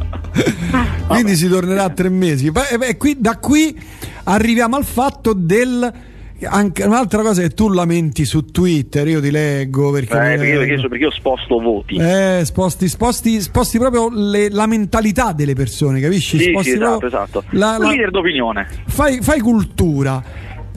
Quindi 1.08 1.36
si 1.36 1.50
tornerà 1.50 1.79
a 1.84 1.90
tre 1.90 2.10
mesi. 2.10 2.48
E 2.48 2.78
beh, 2.78 2.98
qui, 2.98 3.16
da 3.20 3.38
qui 3.38 3.78
arriviamo 4.24 4.76
al 4.76 4.86
fatto 4.86 5.34
del 5.34 6.08
anche 6.48 6.84
un'altra 6.84 7.22
cosa 7.22 7.42
che 7.42 7.50
tu 7.50 7.70
lamenti 7.70 8.24
su 8.26 8.46
Twitter, 8.46 9.08
io 9.08 9.20
ti 9.20 9.32
leggo 9.32 9.92
perché, 9.92 10.14
eh, 10.14 10.38
perché, 10.38 10.48
io, 10.48 10.60
perché, 10.60 10.88
perché 10.88 11.04
io 11.04 11.12
sposto 11.12 11.60
voti. 11.60 11.96
Eh, 11.96 12.42
sposti, 12.44 12.88
sposti, 12.88 13.42
sposti 13.42 13.78
proprio 13.78 14.10
le, 14.10 14.50
la 14.50 14.66
mentalità 14.66 15.34
delle 15.34 15.54
persone, 15.54 16.00
capisci? 16.00 16.38
Sì, 16.38 16.50
sposti 16.52 16.70
sì, 16.70 16.76
esatto, 16.76 17.06
esatto. 17.06 17.44
La, 17.52 17.78
la, 17.78 17.88
leader 17.88 18.12
d'opinione. 18.12 18.68
Fai, 18.88 19.22
fai 19.22 19.40
cultura. 19.40 20.24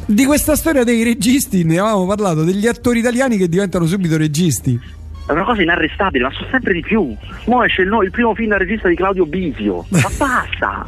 Di 0.05 0.25
questa 0.25 0.57
storia 0.57 0.83
dei 0.83 1.05
registi 1.05 1.63
ne 1.63 1.79
avevamo 1.79 2.07
parlato, 2.07 2.43
degli 2.43 2.67
attori 2.67 2.99
italiani 2.99 3.37
che 3.37 3.49
diventano 3.49 3.87
subito 3.87 4.17
registi. 4.17 4.81
È 5.33 5.35
una 5.35 5.45
cosa 5.45 5.62
inarrestabile, 5.62 6.25
ma 6.25 6.31
sono 6.31 6.49
sempre 6.51 6.75
di 6.75 6.83
più. 6.83 7.17
Mo 7.47 7.65
esce 7.65 7.81
il, 7.81 7.89
no, 7.89 8.03
il 8.03 8.11
primo 8.11 8.35
film 8.35 8.51
da 8.51 8.59
regista 8.59 8.87
di 8.89 8.95
Claudio 8.95 9.25
Bisio. 9.25 9.87
Ma 9.89 10.11
basta! 10.19 10.87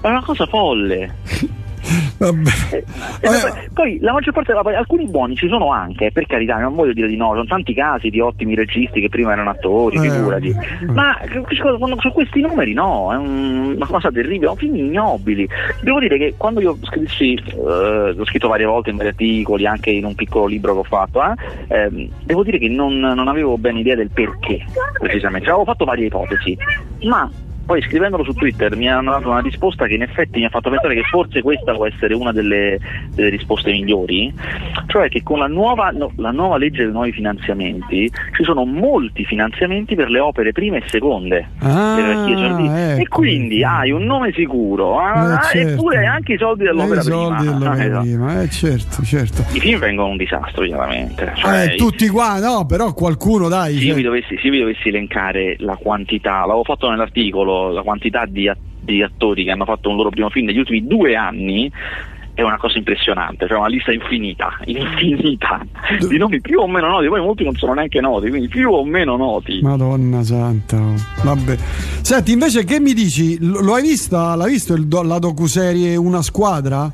È 0.00 0.08
una 0.08 0.22
cosa 0.22 0.44
folle. 0.46 1.14
Vabbè. 2.18 2.50
Eh, 2.70 3.28
eh, 3.28 3.70
poi 3.72 3.98
la 4.00 4.12
maggior 4.12 4.32
parte 4.32 4.52
poi, 4.52 4.74
alcuni 4.74 5.06
buoni 5.06 5.36
ci 5.36 5.48
sono 5.48 5.70
anche, 5.70 6.10
per 6.12 6.26
carità, 6.26 6.56
non 6.56 6.74
voglio 6.74 6.92
dire 6.92 7.08
di 7.08 7.16
no, 7.16 7.30
sono 7.30 7.44
tanti 7.44 7.74
casi 7.74 8.10
di 8.10 8.20
ottimi 8.20 8.54
registi 8.54 9.00
che 9.00 9.08
prima 9.08 9.32
erano 9.32 9.50
attori, 9.50 9.96
eh, 9.96 10.10
figurati. 10.10 10.48
Eh. 10.48 10.86
Ma 10.86 11.16
su 11.98 12.12
questi 12.12 12.40
numeri 12.40 12.72
no, 12.72 13.12
è 13.12 13.16
un, 13.16 13.74
una 13.76 13.86
cosa 13.86 14.10
terribile, 14.10 14.46
sono 14.46 14.56
film 14.56 14.76
ignobili. 14.76 15.48
Devo 15.82 16.00
dire 16.00 16.16
che 16.16 16.34
quando 16.36 16.60
io 16.60 16.76
scrissi, 16.82 17.34
eh, 17.34 18.14
ho 18.16 18.24
scritto 18.24 18.48
varie 18.48 18.66
volte 18.66 18.90
in 18.90 18.96
vari 18.96 19.08
articoli, 19.10 19.66
anche 19.66 19.90
in 19.90 20.04
un 20.04 20.14
piccolo 20.14 20.46
libro 20.46 20.72
che 20.72 20.78
ho 20.78 20.84
fatto, 20.84 21.22
eh, 21.22 21.34
ehm, 21.68 22.08
devo 22.24 22.42
dire 22.42 22.58
che 22.58 22.68
non, 22.68 22.98
non 22.98 23.28
avevo 23.28 23.58
ben 23.58 23.76
idea 23.76 23.94
del 23.94 24.10
perché, 24.10 24.64
precisamente. 24.98 25.48
Avevo 25.48 25.64
fatto 25.64 25.84
varie 25.84 26.06
ipotesi, 26.06 26.56
ma 27.02 27.30
poi 27.64 27.82
scrivendolo 27.82 28.24
su 28.24 28.32
Twitter 28.32 28.76
mi 28.76 28.88
hanno 28.88 29.12
dato 29.12 29.30
una 29.30 29.40
risposta 29.40 29.86
che 29.86 29.94
in 29.94 30.02
effetti 30.02 30.38
mi 30.38 30.44
ha 30.44 30.50
fatto 30.50 30.70
pensare 30.70 30.94
che 30.94 31.02
forse 31.02 31.42
questa 31.42 31.72
può 31.72 31.86
essere 31.86 32.14
una 32.14 32.32
delle, 32.32 32.78
delle 33.14 33.28
risposte 33.30 33.70
migliori, 33.72 34.32
cioè 34.86 35.08
che 35.08 35.22
con 35.22 35.38
la 35.38 35.46
nuova, 35.46 35.90
no, 35.90 36.12
la 36.16 36.30
nuova, 36.30 36.56
legge 36.56 36.84
dei 36.84 36.92
nuovi 36.92 37.12
finanziamenti 37.12 38.10
ci 38.36 38.44
sono 38.44 38.64
molti 38.64 39.24
finanziamenti 39.24 39.94
per 39.94 40.10
le 40.10 40.20
opere 40.20 40.52
prime 40.52 40.78
e 40.78 40.82
seconde 40.88 41.48
ah, 41.58 41.98
ecco. 41.98 43.00
e 43.00 43.08
quindi 43.08 43.64
hai 43.64 43.90
un 43.90 44.04
nome 44.04 44.32
sicuro 44.32 44.98
ah, 44.98 45.34
eh, 45.34 45.58
certo. 45.58 45.72
eppure 45.72 46.06
anche 46.06 46.34
i 46.34 46.38
soldi 46.38 46.64
dell'opera 46.64 47.00
i 47.00 47.04
soldi 47.04 47.44
prima, 47.44 47.58
dell'opera 47.58 47.84
esatto. 47.84 48.00
prima. 48.00 48.42
Eh, 48.42 48.48
certo, 48.50 49.02
certo. 49.02 49.44
i 49.52 49.60
film 49.60 49.78
vengono 49.78 50.08
un 50.08 50.16
disastro 50.16 50.64
chiaramente 50.64 51.32
cioè, 51.36 51.64
eh, 51.64 51.74
tutti 51.76 52.08
qua 52.08 52.38
no 52.38 52.66
però 52.66 52.92
qualcuno 52.92 53.48
dai 53.48 53.76
se 53.76 53.84
io, 53.84 53.94
cioè. 53.94 54.02
dovessi, 54.02 54.36
se 54.36 54.46
io 54.46 54.50
vi 54.50 54.58
dovessi 54.58 54.88
elencare 54.88 55.56
la 55.58 55.76
quantità 55.76 56.40
l'avevo 56.40 56.64
fatto 56.64 56.90
nell'articolo 56.90 57.53
la 57.70 57.82
quantità 57.82 58.24
di, 58.26 58.50
di 58.80 59.02
attori 59.02 59.44
che 59.44 59.50
hanno 59.50 59.64
fatto 59.64 59.88
un 59.88 59.96
loro 59.96 60.10
primo 60.10 60.30
film 60.30 60.46
negli 60.46 60.58
ultimi 60.58 60.86
due 60.86 61.16
anni 61.16 61.70
è 62.34 62.42
una 62.42 62.56
cosa 62.56 62.76
impressionante, 62.78 63.46
cioè 63.46 63.58
una 63.58 63.68
lista 63.68 63.92
infinita, 63.92 64.58
infinita 64.66 65.64
di 66.08 66.18
nomi 66.18 66.40
più 66.40 66.58
o 66.58 66.66
meno 66.66 66.88
noti, 66.88 67.06
poi 67.06 67.20
molti 67.20 67.44
non 67.44 67.54
sono 67.54 67.74
neanche 67.74 68.00
noti, 68.00 68.28
quindi 68.28 68.48
più 68.48 68.70
o 68.70 68.84
meno 68.84 69.16
noti. 69.16 69.60
Madonna 69.62 70.22
santa, 70.24 70.80
vabbè. 71.22 71.56
Senti, 72.02 72.32
invece 72.32 72.64
che 72.64 72.80
mi 72.80 72.92
dici? 72.92 73.38
Lo 73.40 73.74
hai 73.74 73.82
vista? 73.82 74.34
L'hai 74.34 74.50
visto 74.50 74.74
il, 74.74 74.88
la 74.88 75.18
docuserie 75.18 75.94
Una 75.96 76.22
squadra? 76.22 76.92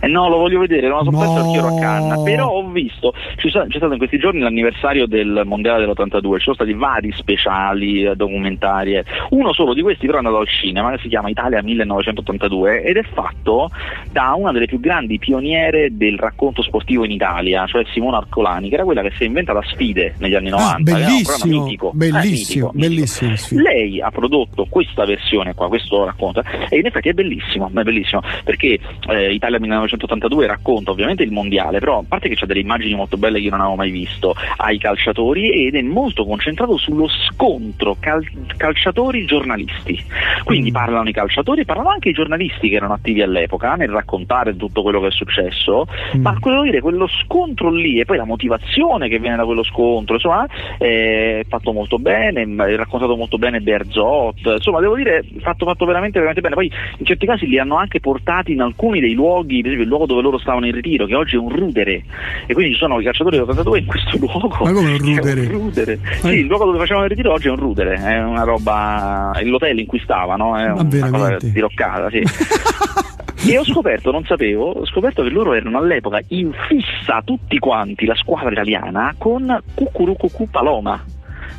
Eh 0.00 0.06
no, 0.06 0.28
lo 0.28 0.38
voglio 0.38 0.60
vedere, 0.60 0.88
non 0.88 0.98
lo 0.98 1.04
so 1.04 1.10
no. 1.10 1.18
perso 1.18 1.36
anch'io 1.36 1.66
a 1.66 1.80
Cannes, 1.80 2.22
però 2.22 2.48
ho 2.48 2.68
visto, 2.68 3.12
c'è 3.36 3.48
stato, 3.48 3.92
in 3.92 3.98
questi 3.98 4.18
giorni 4.18 4.40
l'anniversario 4.40 5.06
del 5.06 5.42
Mondiale 5.44 5.84
dell'82, 5.84 6.36
ci 6.36 6.42
sono 6.42 6.54
stati 6.54 6.72
vari 6.74 7.12
speciali, 7.12 8.04
eh, 8.04 8.14
documentari, 8.14 9.00
uno 9.30 9.52
solo 9.52 9.74
di 9.74 9.82
questi 9.82 10.06
però 10.06 10.18
è 10.18 10.20
andato 10.20 10.38
al 10.38 10.48
cinema, 10.48 10.90
che 10.92 10.98
si 10.98 11.08
chiama 11.08 11.28
Italia 11.28 11.62
1982 11.62 12.82
ed 12.82 12.96
è 12.96 13.02
fatto 13.02 13.70
da 14.10 14.34
una 14.36 14.52
delle 14.52 14.66
più 14.66 14.80
grandi 14.80 15.18
pioniere 15.18 15.96
del 15.96 16.18
racconto 16.18 16.62
sportivo 16.62 17.04
in 17.04 17.10
Italia, 17.10 17.66
cioè 17.66 17.84
Simona 17.92 18.18
Arcolani, 18.18 18.68
che 18.68 18.74
era 18.74 18.84
quella 18.84 19.02
che 19.02 19.12
si 19.16 19.24
è 19.24 19.26
inventata 19.26 19.60
sfide 19.62 20.14
negli 20.18 20.34
anni 20.34 20.50
90, 20.50 20.74
ah, 20.74 20.78
bellissimo, 20.78 21.62
mitico, 21.62 21.90
bellissimo, 21.94 22.70
eh, 22.70 22.72
mitico, 22.72 22.72
bellissimo. 22.74 23.30
Mitico. 23.30 23.60
Lei 23.60 24.00
ha 24.00 24.10
prodotto 24.10 24.66
questa 24.68 25.04
versione 25.04 25.54
qua, 25.54 25.68
questo 25.68 26.04
racconto, 26.04 26.42
e 26.68 26.78
in 26.78 26.86
effetti 26.86 27.08
è 27.08 27.12
bellissimo, 27.12 27.70
è 27.74 27.82
bellissimo 27.82 28.22
perché 28.44 28.78
eh, 29.08 29.32
Italia 29.32 29.58
1982 29.64 30.46
racconta 30.46 30.90
ovviamente 30.90 31.22
il 31.22 31.32
mondiale, 31.32 31.78
però 31.78 31.98
a 31.98 32.04
parte 32.06 32.28
che 32.28 32.34
c'ha 32.36 32.46
delle 32.46 32.60
immagini 32.60 32.94
molto 32.94 33.16
belle 33.16 33.38
che 33.38 33.44
io 33.44 33.50
non 33.50 33.60
avevo 33.60 33.76
mai 33.76 33.90
visto 33.90 34.34
ai 34.56 34.78
calciatori 34.78 35.66
ed 35.66 35.74
è 35.74 35.82
molto 35.82 36.24
concentrato 36.24 36.76
sullo 36.76 37.08
scontro 37.08 37.96
cal- 37.98 38.26
calciatori-giornalisti. 38.56 40.04
Quindi 40.44 40.70
mm. 40.70 40.72
parlano 40.74 41.08
i 41.08 41.12
calciatori 41.12 41.62
e 41.62 41.64
parlano 41.64 41.90
anche 41.90 42.10
i 42.10 42.12
giornalisti 42.12 42.68
che 42.68 42.76
erano 42.76 42.94
attivi 42.94 43.22
all'epoca 43.22 43.74
nel 43.74 43.90
raccontare 43.90 44.56
tutto 44.56 44.82
quello 44.82 45.00
che 45.00 45.08
è 45.08 45.10
successo, 45.10 45.86
mm. 46.16 46.20
ma 46.20 46.38
quello 46.38 46.62
dire, 46.62 46.80
quello 46.80 47.06
scontro 47.06 47.70
lì 47.70 48.00
e 48.00 48.04
poi 48.04 48.16
la 48.16 48.24
motivazione 48.24 49.08
che 49.08 49.18
viene 49.18 49.36
da 49.36 49.44
quello 49.44 49.62
scontro, 49.62 50.14
insomma, 50.14 50.46
è 50.78 51.42
fatto 51.48 51.72
molto 51.72 51.98
bene, 51.98 52.42
è 52.42 52.76
raccontato 52.76 53.16
molto 53.16 53.38
bene 53.38 53.60
Berzot, 53.60 54.44
insomma, 54.44 54.80
devo 54.80 54.96
dire, 54.96 55.24
fatto, 55.40 55.64
fatto 55.64 55.84
veramente, 55.84 56.18
veramente 56.18 56.40
bene. 56.40 56.54
Poi 56.54 56.70
in 56.98 57.04
certi 57.04 57.26
casi 57.26 57.46
li 57.46 57.58
hanno 57.58 57.76
anche 57.76 58.00
portati 58.00 58.52
in 58.52 58.60
alcuni 58.60 59.00
dei 59.00 59.14
luoghi, 59.14 59.53
per 59.60 59.72
esempio 59.72 59.82
il 59.82 59.88
luogo 59.88 60.06
dove 60.06 60.22
loro 60.22 60.38
stavano 60.38 60.66
in 60.66 60.72
ritiro, 60.72 61.06
che 61.06 61.14
oggi 61.14 61.36
è 61.36 61.38
un 61.38 61.48
rudere, 61.48 62.02
e 62.46 62.54
quindi 62.54 62.72
ci 62.72 62.78
sono 62.78 63.00
i 63.00 63.04
calciatori 63.04 63.36
dell'82 63.36 63.76
in 63.76 63.86
questo 63.86 64.16
luogo. 64.18 64.64
Ma 64.64 64.72
come 64.72 64.90
un 64.90 64.98
rudere? 65.16 65.40
Un 65.40 65.52
rudere. 65.52 65.98
Sì, 66.20 66.28
il 66.28 66.46
luogo 66.46 66.64
dove 66.66 66.78
facevano 66.78 67.04
il 67.04 67.10
ritiro 67.10 67.32
oggi 67.32 67.48
è 67.48 67.50
un 67.50 67.58
rudere, 67.58 67.94
è 67.94 68.22
una 68.22 68.44
roba, 68.44 69.32
l'hotel 69.42 69.78
in 69.78 69.86
cui 69.86 70.00
stavano, 70.00 70.56
è 70.56 70.70
una 70.70 71.10
cosa 71.10 71.36
diroccata, 71.40 72.10
sì. 72.10 72.22
e 73.50 73.58
ho 73.58 73.64
scoperto, 73.64 74.10
non 74.10 74.24
sapevo, 74.24 74.70
ho 74.70 74.86
scoperto 74.86 75.22
che 75.22 75.28
loro 75.28 75.52
erano 75.54 75.78
all'epoca 75.78 76.20
in 76.28 76.52
fissa 76.68 77.22
tutti 77.24 77.58
quanti, 77.58 78.06
la 78.06 78.14
squadra 78.14 78.50
italiana, 78.50 79.14
con 79.18 79.62
Cucurucucu 79.74 80.48
Paloma 80.50 81.13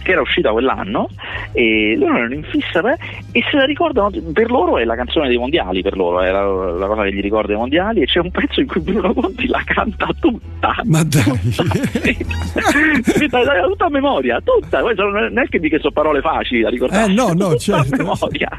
che 0.06 0.12
era 0.12 0.22
uscita 0.22 0.52
quell'anno 0.52 1.10
e 1.52 1.96
loro 1.98 2.18
erano 2.18 2.36
in 2.36 2.44
fissa 2.44 2.82
beh, 2.82 2.98
e 3.32 3.44
se 3.50 3.58
la 3.58 3.66
ricordano 3.66 4.12
per 4.32 4.52
loro 4.52 4.78
è 4.78 4.86
la 4.86 4.96
canzone 4.96 5.28
dei 5.28 5.38
mondiali 5.38 5.82
per 5.82 5.98
loro 5.98 6.22
è 6.22 6.30
la, 6.30 6.44
la, 6.44 6.86
cosa 6.86 7.02
che 7.04 7.12
gli 7.12 7.22
ricorda 7.22 7.54
i 7.54 7.56
mondiali 7.56 8.02
e 8.02 8.06
c'è 8.06 8.20
un 8.20 8.30
pezzo 8.30 8.62
in 8.62 8.68
cui 8.68 8.82
Bruno 8.82 9.14
Conti 9.16 9.48
la 9.48 9.64
canta 9.66 10.08
tutta. 10.20 10.76
Ma 10.84 11.04
dai. 11.04 11.24
Tutta, 13.04 13.40
tutta 13.66 13.86
a 13.86 13.90
memoria 13.90 14.40
tutta. 14.44 14.82
Non 14.82 15.40
è 15.40 15.48
che 15.48 15.58
di 15.60 15.70
che 15.70 15.80
sono 15.80 15.92
parole 15.92 16.22
facili 16.22 16.62
da 16.62 16.70
ricordare. 16.70 17.12
Eh 17.12 17.14
no 17.14 17.34
no 17.34 17.56
certo 17.56 17.96
a 17.96 17.98
memoria. 17.98 18.50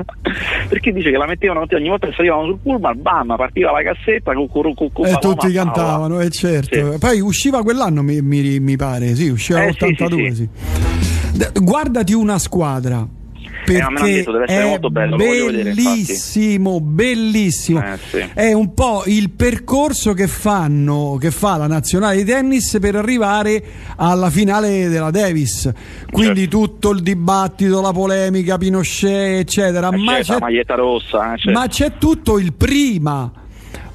Perché 0.68 0.92
dice 0.92 1.10
che 1.12 1.16
la 1.16 1.26
mettevano 1.26 1.64
ogni 1.70 1.88
volta 1.88 2.08
che 2.08 2.14
salivano 2.14 2.46
sul 2.46 2.58
pullman 2.60 3.00
bam 3.00 3.34
partiva 3.36 3.70
la 3.70 3.82
cassetta 3.82 4.34
con 4.34 4.48
cu, 4.48 4.74
cu, 4.74 4.90
cu, 4.92 5.04
e 5.04 5.16
tutti 5.20 5.52
cantavano 5.52 6.20
e 6.20 6.26
eh, 6.26 6.30
certo. 6.30 6.92
Sì. 6.92 6.98
poi 6.98 7.20
usciva 7.20 7.62
quell'anno 7.62 8.02
mi, 8.02 8.20
mi, 8.20 8.58
mi 8.58 8.76
pare 8.76 9.14
sì 9.14 9.28
usciva 9.28 9.62
eh, 9.62 9.70
l'82 9.70 10.08
sì, 10.08 10.34
sì, 10.34 10.34
sì 10.34 10.48
guardati 11.54 12.12
una 12.12 12.38
squadra 12.38 13.06
perché 13.66 14.22
detto, 14.22 14.44
è 14.44 14.78
bello, 14.78 15.16
bellissimo, 15.16 16.74
vedere, 16.74 17.16
bellissimo. 17.16 17.82
Eh, 17.82 17.98
sì. 18.08 18.24
È 18.32 18.52
un 18.52 18.72
po' 18.74 19.02
il 19.06 19.30
percorso 19.30 20.14
che 20.14 20.28
fanno, 20.28 21.16
che 21.20 21.32
fa 21.32 21.56
la 21.56 21.66
nazionale 21.66 22.16
di 22.16 22.24
tennis 22.24 22.78
per 22.80 22.94
arrivare 22.94 23.62
alla 23.96 24.30
finale 24.30 24.88
della 24.88 25.10
Davis. 25.10 25.70
Quindi 26.10 26.42
certo. 26.42 26.58
tutto 26.58 26.90
il 26.90 27.02
dibattito, 27.02 27.80
la 27.80 27.92
polemica, 27.92 28.56
Pinochet, 28.56 29.40
eccetera. 29.40 29.88
Eh, 29.88 29.96
ma, 29.96 30.12
certo, 30.14 30.32
c'è, 30.34 30.38
maglietta 30.38 30.74
rossa, 30.76 31.34
eh, 31.34 31.38
certo. 31.38 31.58
ma 31.58 31.66
c'è 31.66 31.92
tutto 31.98 32.38
il 32.38 32.52
prima 32.52 33.30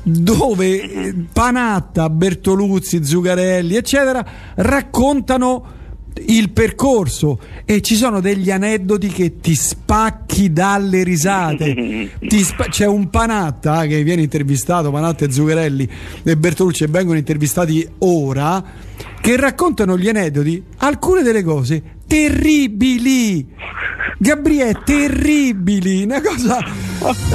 dove. 0.04 1.26
Panatta, 1.32 2.10
Bertoluzzi, 2.10 3.06
Zugarelli, 3.06 3.76
eccetera, 3.76 4.26
raccontano 4.56 5.80
il 6.28 6.52
percorso 6.52 7.40
e 7.66 7.82
ci 7.82 7.96
sono 7.96 8.20
degli 8.20 8.52
aneddoti 8.52 9.08
che 9.08 9.40
ti 9.40 9.56
spacchi 9.56 10.52
dalle 10.52 11.04
risate. 11.04 12.10
Spa- 12.42 12.66
c'è 12.66 12.86
un 12.86 13.10
Panatta 13.10 13.86
che 13.86 14.04
viene 14.04 14.22
intervistato, 14.22 14.92
Panatta 14.92 15.26
e 15.26 15.32
Zuccherelli 15.32 15.90
e 16.24 16.38
Bertolucci, 16.38 16.84
e 16.84 16.88
vengono 16.88 17.18
intervistati 17.18 17.88
ora, 18.00 18.64
che 19.22 19.38
raccontano 19.38 19.98
gli 19.98 20.10
aneddoti, 20.10 20.64
alcune 20.78 21.22
delle 21.22 21.44
cose 21.44 21.82
terribili. 22.08 23.48
Gabriele, 24.22 24.84
terribili, 24.86 26.04
una 26.04 26.22
cosa 26.22 26.60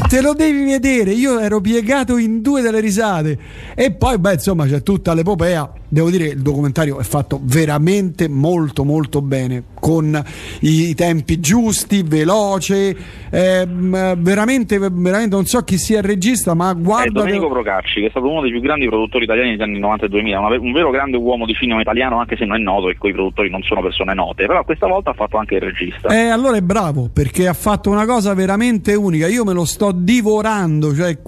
te 0.09 0.23
lo 0.23 0.35
devi 0.35 0.65
vedere. 0.65 1.11
Io 1.11 1.41
ero 1.41 1.61
piegato 1.61 2.17
in 2.17 2.41
due 2.43 2.63
dalle 2.63 2.79
risate. 2.79 3.37
E 3.75 3.91
poi, 3.93 4.19
beh, 4.19 4.35
insomma, 4.35 4.67
c'è 4.67 4.83
tutta 4.83 5.13
l'epopea. 5.13 5.69
Devo 5.89 6.11
dire, 6.11 6.27
il 6.27 6.43
documentario 6.43 6.99
è 6.99 7.03
fatto 7.03 7.41
veramente 7.43 8.29
molto, 8.29 8.85
molto 8.85 9.21
bene. 9.23 9.65
Con 9.75 10.23
i 10.61 10.95
tempi 10.95 11.41
giusti, 11.41 12.03
veloce. 12.05 12.97
Eh, 13.31 13.67
veramente, 13.67 14.79
veramente, 14.79 15.35
non 15.35 15.47
so 15.47 15.63
chi 15.63 15.79
sia 15.79 15.99
il 15.99 16.05
regista, 16.05 16.55
ma 16.55 16.73
guarda. 16.73 17.09
È 17.09 17.11
Domenico 17.11 17.49
Procacci, 17.49 18.01
che 18.01 18.07
è 18.07 18.11
stato 18.11 18.29
uno 18.29 18.43
dei 18.43 18.53
più 18.53 18.61
grandi 18.61 18.87
produttori 18.87 19.25
italiani 19.25 19.51
negli 19.51 19.63
anni 19.63 19.79
90 19.81 20.07
e 20.07 20.09
2000. 20.09 20.39
Un 20.39 20.73
vero 20.73 20.91
grande 20.91 21.17
uomo 21.17 21.47
di 21.47 21.55
cinema 21.55 21.81
italiano, 21.81 22.21
anche 22.21 22.37
se 22.37 22.45
non 22.45 22.57
è 22.57 22.61
noto 22.61 22.91
e 22.91 22.97
quei 22.97 23.13
produttori 23.13 23.51
non 23.51 23.63
sono 23.63 23.83
persone 23.83 24.15
note. 24.15 24.47
Però 24.47 24.65
questa 24.65 24.87
volta 24.87 25.11
ha 25.11 25.15
fatto 25.15 25.37
anche 25.37 25.57
il 25.57 25.61
regista. 25.61 26.09
Eh, 26.09 26.29
allora 26.29 26.57
è 26.57 26.63
bravo 26.63 26.76
perché 27.13 27.49
ha 27.49 27.55
fatto 27.55 27.91
una 27.91 28.05
cosa 28.05 28.35
veramente 28.35 28.95
unica. 28.95 29.27
Io 29.29 29.45
me 29.45 29.55
lo 29.55 29.65
sto 29.65 29.93
divorando, 29.93 30.95
cioè 30.95 31.19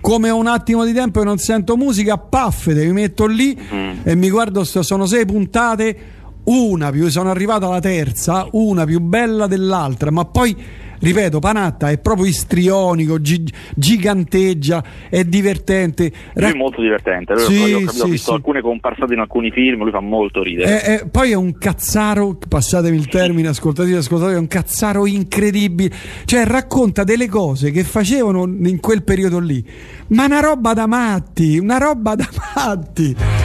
come 0.00 0.30
ho 0.30 0.36
un 0.36 0.46
attimo 0.46 0.84
di 0.84 0.92
tempo 0.92 1.20
e 1.20 1.24
non 1.24 1.38
sento 1.38 1.76
musica, 1.76 2.18
paffete, 2.18 2.84
mi 2.84 2.92
metto 2.92 3.26
lì 3.26 3.58
mm. 3.58 3.90
e 4.04 4.14
mi 4.14 4.30
guardo, 4.30 4.62
sono 4.64 5.06
sei 5.06 5.26
puntate, 5.26 5.96
una 6.44 6.90
più, 6.90 7.08
sono 7.08 7.30
arrivato 7.30 7.68
alla 7.68 7.80
terza, 7.80 8.46
una 8.52 8.84
più 8.84 9.00
bella 9.00 9.46
dell'altra, 9.46 10.10
ma 10.10 10.24
poi 10.24 10.56
ripeto, 11.02 11.38
Panatta 11.38 11.90
è 11.90 11.98
proprio 11.98 12.26
istrionico, 12.26 13.20
gi- 13.20 13.52
giganteggia, 13.74 14.82
è 15.10 15.24
divertente. 15.24 16.10
Lui 16.34 16.50
è 16.50 16.54
molto 16.54 16.80
divertente, 16.80 17.34
lui 17.34 17.42
sì, 17.42 17.60
ho, 17.60 17.78
capito, 17.80 17.92
sì, 17.92 18.00
ho 18.00 18.06
visto 18.06 18.30
sì. 18.30 18.36
alcune 18.36 18.60
comparsate 18.60 19.12
in 19.12 19.20
alcuni 19.20 19.50
film, 19.50 19.82
lui 19.82 19.90
fa 19.90 20.00
molto 20.00 20.42
ridere. 20.42 20.80
È, 20.80 20.98
è, 20.98 21.08
poi 21.08 21.32
è 21.32 21.36
un 21.36 21.58
cazzaro, 21.58 22.38
passatemi 22.48 22.96
il 22.96 23.08
termine, 23.08 23.48
ascoltatevi, 23.48 23.96
ascoltatevi, 23.96 24.36
è 24.36 24.40
un 24.40 24.48
cazzaro 24.48 25.06
incredibile, 25.06 25.94
cioè 26.24 26.44
racconta 26.46 27.04
delle 27.04 27.28
cose 27.28 27.70
che 27.70 27.84
facevano 27.84 28.44
in 28.44 28.80
quel 28.80 29.02
periodo 29.02 29.38
lì, 29.38 29.64
ma 30.08 30.24
una 30.24 30.40
roba 30.40 30.72
da 30.72 30.86
matti, 30.86 31.58
una 31.58 31.78
roba 31.78 32.14
da 32.14 32.28
matti 32.54 33.41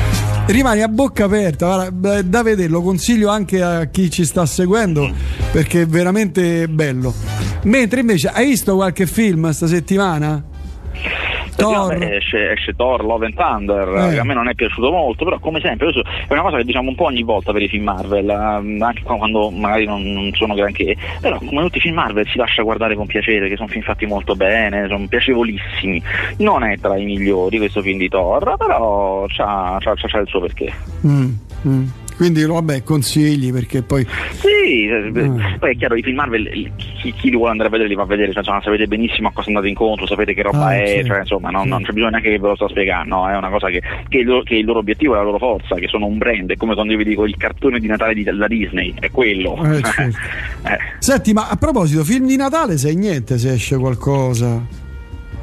rimani 0.47 0.81
a 0.81 0.87
bocca 0.87 1.25
aperta, 1.25 1.89
da 1.89 2.43
vedere, 2.43 2.69
lo 2.69 2.81
consiglio 2.81 3.29
anche 3.29 3.61
a 3.61 3.85
chi 3.85 4.09
ci 4.09 4.25
sta 4.25 4.45
seguendo 4.45 5.09
perché 5.51 5.81
è 5.81 5.85
veramente 5.85 6.67
bello. 6.67 7.13
Mentre 7.63 7.99
invece 7.99 8.29
hai 8.29 8.47
visto 8.47 8.75
qualche 8.75 9.05
film 9.05 9.49
sta 9.51 9.67
settimana? 9.67 10.43
Thor. 11.57 11.93
Esce, 12.03 12.51
esce, 12.51 12.73
Thor, 12.75 13.03
Love 13.03 13.25
and 13.25 13.35
Thunder, 13.35 13.87
eh. 13.87 14.13
che 14.13 14.19
a 14.19 14.23
me 14.23 14.33
non 14.33 14.47
è 14.47 14.53
piaciuto 14.53 14.91
molto, 14.91 15.23
però 15.23 15.39
come 15.39 15.59
sempre 15.59 15.89
è 15.89 16.31
una 16.31 16.41
cosa 16.41 16.57
che 16.57 16.63
diciamo 16.63 16.89
un 16.89 16.95
po' 16.95 17.05
ogni 17.05 17.23
volta 17.23 17.51
per 17.51 17.61
i 17.61 17.67
film 17.67 17.83
Marvel, 17.83 18.29
ehm, 18.29 18.81
anche 18.81 19.03
quando 19.03 19.49
magari 19.49 19.85
non, 19.85 20.01
non 20.03 20.31
sono 20.33 20.53
granché, 20.53 20.95
però 21.19 21.37
come 21.39 21.61
tutti 21.63 21.77
i 21.77 21.81
film 21.81 21.95
Marvel 21.95 22.27
si 22.27 22.37
lascia 22.37 22.61
guardare 22.61 22.95
con 22.95 23.05
piacere, 23.05 23.49
che 23.49 23.55
sono 23.55 23.67
film 23.67 23.83
fatti 23.83 24.05
molto 24.05 24.35
bene, 24.35 24.87
sono 24.87 25.07
piacevolissimi. 25.07 26.01
Non 26.37 26.63
è 26.63 26.77
tra 26.77 26.97
i 26.97 27.05
migliori 27.05 27.57
questo 27.57 27.81
film 27.81 27.97
di 27.97 28.09
Thor, 28.09 28.55
però 28.57 29.25
c'ha, 29.27 29.77
c'ha, 29.79 29.93
c'ha 29.95 30.19
il 30.19 30.27
suo 30.27 30.41
perché. 30.41 30.73
Mm, 31.05 31.29
mm. 31.67 31.85
Quindi 32.17 32.43
vabbè, 32.43 32.83
consigli 32.83 33.53
perché 33.53 33.83
poi. 33.83 34.05
Sì, 34.31 34.89
ah. 34.89 35.57
poi 35.59 35.71
è 35.71 35.77
chiaro, 35.77 35.95
i 35.95 36.01
film 36.01 36.15
Marvel, 36.15 36.49
chi, 36.75 37.13
chi, 37.13 37.29
li 37.29 37.35
vuole 37.35 37.51
andare 37.51 37.69
a 37.69 37.71
vedere 37.71 37.87
li 37.87 37.95
va 37.95 38.01
a 38.01 38.07
vedere, 38.07 38.31
cioè, 38.31 38.39
insomma, 38.39 38.61
sapete 38.61 38.87
benissimo 38.87 39.27
a 39.27 39.31
cosa 39.31 39.49
andate 39.49 39.67
incontro, 39.67 40.07
sapete 40.07 40.33
che 40.33 40.41
roba 40.41 40.65
ah, 40.65 40.81
è, 40.81 40.99
sì. 41.01 41.05
cioè, 41.05 41.19
insomma, 41.19 41.51
non, 41.51 41.63
sì. 41.63 41.69
non, 41.69 41.83
c'è 41.83 41.91
bisogno 41.91 42.09
neanche 42.09 42.31
che 42.31 42.39
ve 42.39 42.47
lo 42.47 42.55
sto 42.55 42.67
spiegando, 42.67 43.15
no? 43.15 43.29
è 43.29 43.37
una 43.37 43.49
cosa 43.49 43.69
che, 43.69 43.83
che, 44.09 44.17
il 44.17 44.25
loro, 44.25 44.41
che, 44.41 44.55
il 44.55 44.65
loro, 44.65 44.79
obiettivo 44.79 45.13
è 45.13 45.17
la 45.17 45.23
loro 45.23 45.37
forza, 45.37 45.75
che 45.75 45.87
sono 45.87 46.07
un 46.07 46.17
brand, 46.17 46.49
è 46.49 46.55
come 46.55 46.73
quando 46.73 46.91
io 46.91 46.97
vi 46.97 47.05
dico 47.05 47.25
il 47.25 47.37
cartone 47.37 47.79
di 47.79 47.85
Natale 47.85 48.15
di, 48.15 48.23
della 48.23 48.47
Disney, 48.47 48.95
è 48.99 49.11
quello. 49.11 49.55
Eh, 49.63 49.81
certo. 49.83 50.17
eh. 50.67 50.77
Senti, 50.97 51.33
ma 51.33 51.49
a 51.49 51.55
proposito, 51.55 52.03
film 52.03 52.25
di 52.25 52.35
Natale 52.35 52.77
sai 52.77 52.95
niente 52.95 53.37
se 53.37 53.53
esce 53.53 53.77
qualcosa? 53.77 54.86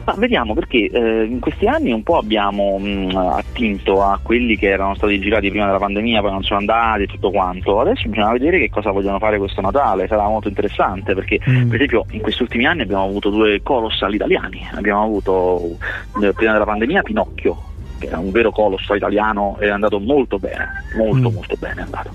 Ma 0.04 0.14
vediamo 0.16 0.52
perché 0.54 0.90
eh, 0.90 1.24
in 1.24 1.40
questi 1.40 1.66
anni 1.66 1.90
un 1.90 2.02
po' 2.02 2.18
abbiamo 2.18 2.78
mh, 2.78 3.16
attinto 3.16 4.02
a 4.02 4.18
quelli 4.22 4.56
che 4.56 4.68
erano 4.68 4.94
stati 4.94 5.18
girati 5.18 5.48
prima 5.48 5.66
della 5.66 5.78
pandemia, 5.78 6.20
poi 6.20 6.30
non 6.30 6.42
sono 6.42 6.58
andati 6.58 7.04
e 7.04 7.06
tutto 7.06 7.30
quanto. 7.30 7.80
Adesso 7.80 8.08
bisogna 8.08 8.32
vedere 8.32 8.58
che 8.58 8.68
cosa 8.68 8.90
vogliono 8.90 9.18
fare 9.18 9.38
questo 9.38 9.60
Natale, 9.60 10.06
sarà 10.06 10.28
molto 10.28 10.48
interessante 10.48 11.14
perché 11.14 11.40
mm. 11.48 11.68
per 11.68 11.76
esempio 11.76 12.04
in 12.10 12.20
questi 12.20 12.42
ultimi 12.42 12.66
anni 12.66 12.82
abbiamo 12.82 13.04
avuto 13.04 13.30
due 13.30 13.62
colossal 13.62 14.12
italiani, 14.12 14.68
abbiamo 14.74 15.02
avuto 15.02 15.78
eh, 16.22 16.32
prima 16.32 16.52
della 16.52 16.64
pandemia 16.64 17.02
Pinocchio 17.02 17.72
che 17.98 18.06
era 18.06 18.18
un 18.18 18.30
vero 18.30 18.50
colosso 18.50 18.94
italiano 18.94 19.56
è 19.58 19.68
andato 19.68 19.98
molto 20.00 20.38
bene, 20.38 20.84
molto 20.96 21.30
mm. 21.30 21.34
molto 21.34 21.56
bene 21.58 21.80
è 21.80 21.84
andato. 21.84 22.10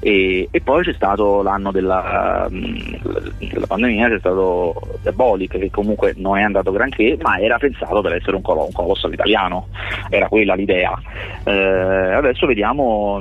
E, 0.00 0.48
e, 0.50 0.60
poi 0.60 0.82
c'è 0.82 0.92
stato 0.94 1.42
l'anno 1.42 1.70
della, 1.70 2.48
della 2.50 3.66
pandemia, 3.66 4.08
c'è 4.08 4.18
stato 4.18 4.74
Diabolic 5.02 5.58
che 5.58 5.70
comunque 5.70 6.14
non 6.16 6.38
è 6.38 6.42
andato 6.42 6.72
granché, 6.72 7.18
ma 7.20 7.38
era 7.38 7.58
pensato 7.58 8.00
per 8.00 8.14
essere 8.14 8.36
un, 8.36 8.42
colo, 8.42 8.64
un 8.64 8.72
colosso 8.72 9.08
italiano, 9.08 9.68
era 10.08 10.28
quella 10.28 10.54
l'idea. 10.54 10.98
Eh, 11.44 11.52
adesso 11.52 12.46
vediamo 12.46 13.20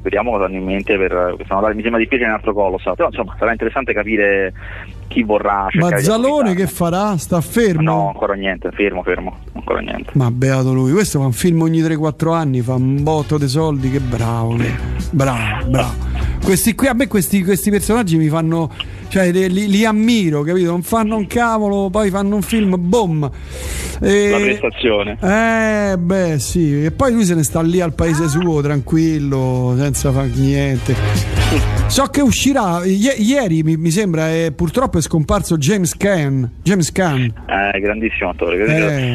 vediamo 0.00 0.30
cosa 0.30 0.44
hanno 0.44 0.56
in 0.56 0.64
mente 0.64 0.96
per 0.96 1.34
questa 1.36 1.54
Natale. 1.54 1.74
Mi 1.74 1.82
sembra 1.82 2.00
difficile 2.00 2.28
un 2.28 2.34
altro 2.34 2.52
colosso, 2.52 2.94
però 2.94 3.08
insomma 3.08 3.34
sarà 3.38 3.52
interessante 3.52 3.92
capire 3.92 4.52
chi 5.08 5.22
vorrà 5.22 5.66
Mazzalone 5.72 6.54
che 6.54 6.66
farà? 6.66 7.16
Sta 7.16 7.40
fermo? 7.40 7.82
No, 7.82 8.08
ancora 8.08 8.34
niente, 8.34 8.70
fermo, 8.70 9.02
fermo, 9.02 9.36
ancora 9.54 9.80
niente. 9.80 10.10
Ma 10.14 10.30
beato 10.30 10.72
lui, 10.72 10.92
questo 10.92 11.18
fa 11.18 11.26
un 11.26 11.32
film 11.32 11.62
ogni 11.62 11.80
3-4 11.80 12.32
anni, 12.32 12.60
fa 12.60 12.74
un 12.74 13.02
botto 13.02 13.38
di 13.38 13.48
soldi, 13.48 13.90
che 13.90 14.00
bravo, 14.00 14.56
bravo, 15.10 15.70
bravo. 15.70 16.06
Questi 16.42 16.74
qui, 16.74 16.86
a 16.86 16.94
me 16.94 17.08
questi, 17.08 17.42
questi 17.42 17.70
personaggi 17.70 18.16
mi 18.16 18.28
fanno 18.28 18.70
cioè 19.08 19.30
li, 19.30 19.68
li, 19.68 19.84
ammiro, 19.84 20.42
capito? 20.42 20.70
Non 20.70 20.82
fanno 20.82 21.16
un 21.16 21.26
cavolo, 21.26 21.88
poi 21.90 22.10
fanno 22.10 22.36
un 22.36 22.42
film, 22.42 22.76
boom. 22.78 23.30
E, 24.00 24.30
La 24.30 24.38
prestazione. 24.38 25.18
Eh, 25.20 25.96
beh, 25.98 26.38
sì. 26.38 26.84
E 26.84 26.90
poi 26.92 27.12
lui 27.12 27.24
se 27.24 27.34
ne 27.34 27.42
sta 27.42 27.62
lì 27.62 27.80
al 27.80 27.94
paese 27.94 28.28
suo, 28.28 28.60
tranquillo, 28.60 29.74
senza 29.76 30.12
fare 30.12 30.30
niente. 30.34 31.76
So 31.88 32.04
che 32.08 32.20
uscirà 32.20 32.84
I- 32.84 33.22
ieri, 33.22 33.62
mi, 33.62 33.78
mi 33.78 33.88
sembra, 33.88 34.28
è, 34.28 34.52
purtroppo 34.54 34.98
è 34.98 35.00
scomparso 35.00 35.56
James 35.56 35.96
Caan. 35.96 36.56
James 36.62 36.92
Caan. 36.92 37.32
Eh, 37.48 37.80
grandissimo 37.80 38.28
attore. 38.28 38.58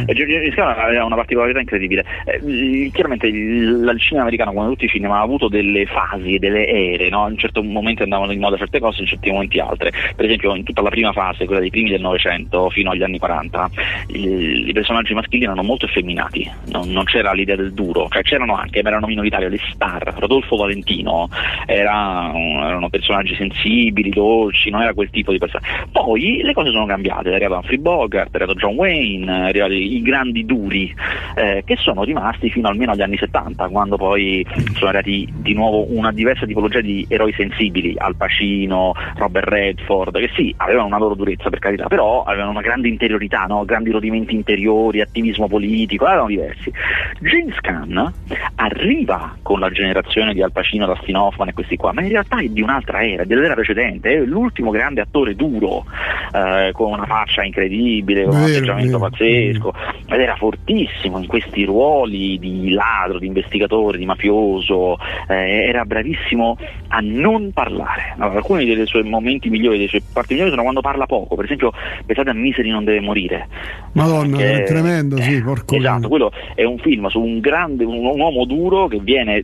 Eh. 0.08 0.12
James 0.12 0.56
Caan 0.56 0.80
aveva 0.80 1.06
una 1.06 1.16
particolarità 1.16 1.60
incredibile. 1.60 2.04
Eh, 2.26 2.90
chiaramente 2.92 3.28
il, 3.28 3.88
il, 3.88 4.00
cinema 4.00 4.24
americano, 4.24 4.54
come 4.54 4.70
tutti 4.70 4.86
i 4.86 4.88
cinema, 4.88 5.20
ha 5.20 5.22
avuto 5.22 5.50
delle 5.50 5.86
fasi, 5.86 6.40
delle 6.40 6.66
ere. 6.66 7.10
No? 7.10 7.30
In 7.30 7.38
certi 7.38 7.62
momenti 7.62 8.02
andavano 8.02 8.32
in 8.32 8.40
moda 8.40 8.58
certe 8.58 8.80
cose, 8.80 9.02
in 9.02 9.08
certi 9.08 9.30
momenti 9.30 9.60
altre. 9.60 9.83
Per 9.92 10.26
esempio, 10.26 10.56
in 10.56 10.64
tutta 10.64 10.82
la 10.82 10.90
prima 10.90 11.12
fase, 11.12 11.46
quella 11.46 11.62
dei 11.62 11.70
primi 11.70 11.90
del 11.90 12.02
Novecento 12.02 12.70
fino 12.70 12.92
agli 12.92 13.04
anni 13.04 13.20
40, 13.20 13.70
il, 14.08 14.70
i 14.70 14.74
personaggi 14.74 15.14
maschili 15.14 15.44
erano 15.44 15.64
molto 15.64 15.86
effeminati. 15.86 16.50
Non, 16.72 16.90
non, 16.90 17.04
c'era 17.06 17.34
l'idea 17.34 17.56
del 17.56 17.74
duro, 17.74 18.08
cioè 18.10 18.24
c'erano 18.24 18.56
anche, 18.56 18.82
ma 18.82 18.90
erano 18.90 19.08
minoritarie 19.08 19.50
le 19.50 19.60
star. 19.74 20.14
Rodolfo 20.18 20.56
Valentino 20.56 21.30
era 21.66 22.32
erano 22.34 22.90
personaggi 22.90 23.36
sensibili, 23.36 24.10
dolci, 24.10 24.70
non 24.70 24.82
era 24.82 24.94
quel 24.94 25.10
tipo 25.10 25.32
di 25.32 25.38
persona. 25.38 25.66
Poi 25.92 26.42
le 26.44 26.54
cose 26.54 26.72
sono 26.72 26.86
cambiate, 26.86 27.32
è 27.32 27.36
arrivato 27.36 27.56
Humphrey 27.56 27.78
Bogart, 27.78 28.32
è 28.32 28.36
arrivato 28.36 28.58
John 28.58 28.76
Wayne, 28.76 29.52
è 29.52 29.64
i 29.68 30.02
grandi 30.02 30.46
duri, 30.46 30.94
eh, 31.36 31.64
che 31.66 31.76
sono 31.78 32.04
rimasti 32.04 32.50
fino 32.50 32.68
almeno 32.68 32.92
agli 32.92 33.02
anni 33.02 33.18
70, 33.18 33.68
quando 33.70 33.98
poi 33.98 34.46
sono 34.76 34.90
arrivati 34.90 35.32
di 35.34 35.54
nuovo 35.54 35.86
una 35.96 36.12
diversa 36.12 36.46
tipologia 36.46 36.82
di 36.82 37.06
eroi 37.10 37.34
sensibili, 37.34 37.96
Al 37.98 38.16
Pacino, 38.16 38.94
Robert 39.16 39.48
Redford, 39.48 39.73
che 39.76 40.30
sì, 40.36 40.54
avevano 40.58 40.88
una 40.88 40.98
loro 40.98 41.16
durezza 41.16 41.50
per 41.50 41.60
carità, 41.60 41.88
però 41.88 42.24
avevano 42.24 42.52
una 42.52 42.62
grande 42.62 42.88
interiorità, 42.88 43.46
no? 43.46 43.66
grandi 43.66 43.92
rodimenti 43.92 44.34
interiori, 44.34 45.02
attivismo 45.02 45.48
politico, 45.48 46.08
erano 46.08 46.28
diversi. 46.28 46.72
James 47.20 47.56
Caan 47.60 48.14
arriva 48.56 49.36
con 49.42 49.60
la 49.60 49.70
generazione 49.70 50.34
di 50.34 50.42
Al 50.42 50.52
Pacino, 50.52 50.86
Dustin 50.86 51.16
Hoffman 51.16 51.50
e 51.50 51.54
questi 51.54 51.78
qua, 51.78 51.94
ma 51.94 52.02
in 52.02 52.10
realtà 52.10 52.40
è 52.40 52.48
di 52.48 52.62
un'altra 52.62 53.04
era, 53.04 53.24
dell'era 53.24 53.54
precedente, 53.54 54.12
è 54.12 54.20
l'ultimo 54.20 54.72
grande 54.72 55.02
attore 55.02 55.36
duro, 55.36 55.86
eh, 56.34 56.72
con 56.74 56.92
una 56.92 57.06
faccia 57.06 57.44
incredibile, 57.44 58.26
con 58.26 58.36
un 58.36 58.44
atteggiamento 58.44 59.00
pazzesco, 59.00 59.74
ed 60.08 60.20
era 60.20 60.36
fortissimo 60.36 61.18
in 61.18 61.28
questi 61.28 61.64
ruoli 61.64 62.38
di 62.40 62.72
ladro, 62.72 63.20
di 63.20 63.28
investigatore, 63.28 63.98
di 63.98 64.06
mafioso, 64.06 64.98
eh, 65.28 65.68
era 65.68 65.86
bravissimo 65.86 66.58
a 66.90 67.00
non 67.02 67.52
parlare. 67.54 68.14
Allora, 68.18 68.38
alcuni 68.38 68.66
dei 68.66 68.86
suoi 68.86 69.04
momenti 69.04 69.50
migliori, 69.50 69.63
delle 69.72 69.88
sue 69.88 70.02
parti 70.12 70.34
migliori 70.34 70.52
sono 70.52 70.64
quando 70.64 70.82
parla 70.82 71.06
poco, 71.06 71.36
per 71.36 71.46
esempio 71.46 71.72
pensate 72.06 72.30
a 72.30 72.34
Misery 72.34 72.70
non 72.70 72.84
deve 72.84 73.00
morire. 73.00 73.48
Madonna, 73.94 74.38
che, 74.38 74.64
è 74.64 74.66
tremendo, 74.66 75.18
sì, 75.18 75.42
porco 75.42 75.76
Esatto, 75.76 76.08
quello 76.08 76.32
è 76.56 76.64
un 76.64 76.78
film 76.80 77.08
su 77.08 77.20
un 77.20 77.40
grande, 77.40 77.84
un, 77.84 78.06
un 78.06 78.20
uomo 78.20 78.46
duro 78.46 78.88
che 78.88 79.00
viene 79.00 79.44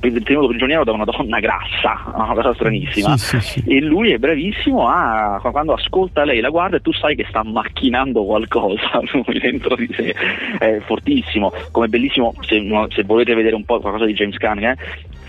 tenuto 0.00 0.48
prigioniero 0.48 0.84
da 0.84 0.92
una 0.92 1.04
donna 1.04 1.38
grassa, 1.40 2.02
una 2.14 2.34
cosa 2.34 2.54
stranissima. 2.54 3.16
Sì, 3.16 3.40
sì, 3.40 3.60
sì. 3.60 3.64
E 3.66 3.80
lui 3.80 4.12
è 4.12 4.18
bravissimo 4.18 4.88
a 4.88 5.40
quando 5.50 5.72
ascolta 5.72 6.24
lei 6.24 6.40
la 6.40 6.48
guarda 6.48 6.76
e 6.76 6.80
tu 6.80 6.92
sai 6.92 7.14
che 7.14 7.26
sta 7.28 7.42
macchinando 7.42 8.24
qualcosa 8.24 9.00
lui 9.12 9.38
dentro 9.38 9.76
di 9.76 9.88
sé. 9.94 10.14
È 10.58 10.80
fortissimo, 10.84 11.52
come 11.70 11.88
bellissimo, 11.88 12.34
se, 12.40 12.62
se 12.88 13.02
volete 13.04 13.34
vedere 13.34 13.54
un 13.54 13.64
po' 13.64 13.80
qualcosa 13.80 14.04
di 14.04 14.14
James 14.14 14.36
Caan, 14.36 14.62
eh, 14.62 14.76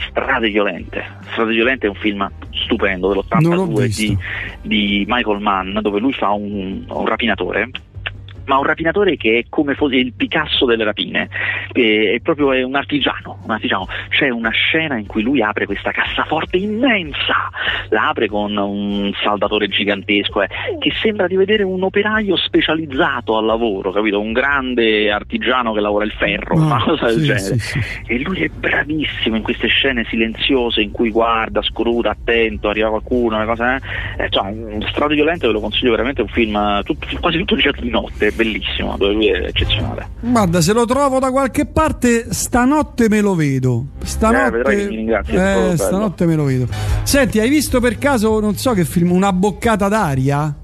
Strade 0.09 0.49
violente. 0.49 1.03
Strade 1.31 1.53
violente 1.53 1.87
è 1.87 1.89
un 1.89 1.95
film 1.95 2.29
stupendo 2.51 3.09
dell'82 3.09 3.85
di, 3.95 4.17
di, 4.61 5.05
Michael 5.07 5.39
Mann 5.39 5.79
dove 5.79 5.99
lui 5.99 6.13
fa 6.13 6.31
un, 6.31 6.85
un 6.87 7.05
rapinatore 7.05 7.69
ma 8.45 8.57
un 8.57 8.63
rapinatore 8.63 9.17
che 9.17 9.39
è 9.39 9.45
come 9.49 9.75
fosse 9.75 9.95
il 9.95 10.13
Picasso 10.13 10.65
delle 10.65 10.83
rapine, 10.83 11.29
è 11.71 12.19
proprio 12.21 12.53
è 12.53 12.63
un, 12.63 12.75
artigiano, 12.75 13.39
un 13.43 13.51
artigiano. 13.51 13.87
C'è 14.09 14.29
una 14.29 14.51
scena 14.51 14.97
in 14.97 15.05
cui 15.05 15.21
lui 15.21 15.41
apre 15.41 15.65
questa 15.65 15.91
cassaforte 15.91 16.57
immensa, 16.57 17.49
la 17.89 18.09
apre 18.09 18.27
con 18.27 18.55
un 18.55 19.11
saldatore 19.21 19.67
gigantesco, 19.67 20.41
eh, 20.41 20.49
che 20.79 20.91
sembra 21.01 21.27
di 21.27 21.35
vedere 21.35 21.63
un 21.63 21.83
operaio 21.83 22.35
specializzato 22.35 23.37
al 23.37 23.45
lavoro, 23.45 23.91
capito? 23.91 24.19
Un 24.19 24.33
grande 24.33 25.11
artigiano 25.11 25.73
che 25.73 25.79
lavora 25.79 26.05
il 26.05 26.11
ferro, 26.11 26.57
no, 26.57 26.65
una 26.65 26.83
cosa 26.83 27.05
del 27.07 27.19
sì, 27.19 27.25
genere. 27.25 27.59
Sì, 27.59 27.59
sì. 27.59 28.03
E 28.07 28.19
lui 28.19 28.43
è 28.43 28.49
bravissimo 28.49 29.35
in 29.35 29.43
queste 29.43 29.67
scene 29.67 30.05
silenziose 30.09 30.81
in 30.81 30.91
cui 30.91 31.09
guarda, 31.09 31.61
scruta, 31.61 32.11
attento, 32.11 32.69
arriva 32.69 32.89
qualcuno, 32.89 33.35
una 33.35 33.45
cosa, 33.45 33.75
eh. 33.75 34.25
eh 34.25 34.29
cioè, 34.29 34.53
Strade 34.89 35.15
violente 35.15 35.47
ve 35.47 35.53
lo 35.53 35.61
consiglio 35.61 35.91
veramente, 35.91 36.21
è 36.21 36.23
un 36.23 36.29
film 36.29 36.83
tutto, 36.83 37.07
quasi 37.19 37.37
tutto 37.37 37.55
girato 37.55 37.81
di 37.81 37.89
notte 37.89 38.32
bellissimo, 38.35 38.95
dove 38.97 39.13
lui 39.13 39.27
è 39.27 39.45
eccezionale. 39.45 40.09
Guarda, 40.19 40.61
se 40.61 40.73
lo 40.73 40.85
trovo 40.85 41.19
da 41.19 41.31
qualche 41.31 41.65
parte, 41.65 42.27
stanotte 42.29 43.09
me 43.09 43.21
lo 43.21 43.35
vedo. 43.35 43.85
Stanotte, 44.03 44.87
eh, 45.27 45.71
eh 45.71 45.77
stanotte 45.77 46.25
me 46.25 46.35
lo 46.35 46.43
vedo. 46.43 46.67
Senti, 47.03 47.39
hai 47.39 47.49
visto 47.49 47.79
per 47.79 47.97
caso, 47.97 48.39
non 48.39 48.55
so 48.55 48.73
che 48.73 48.85
film, 48.85 49.11
una 49.11 49.33
boccata 49.33 49.87
d'aria? 49.87 50.57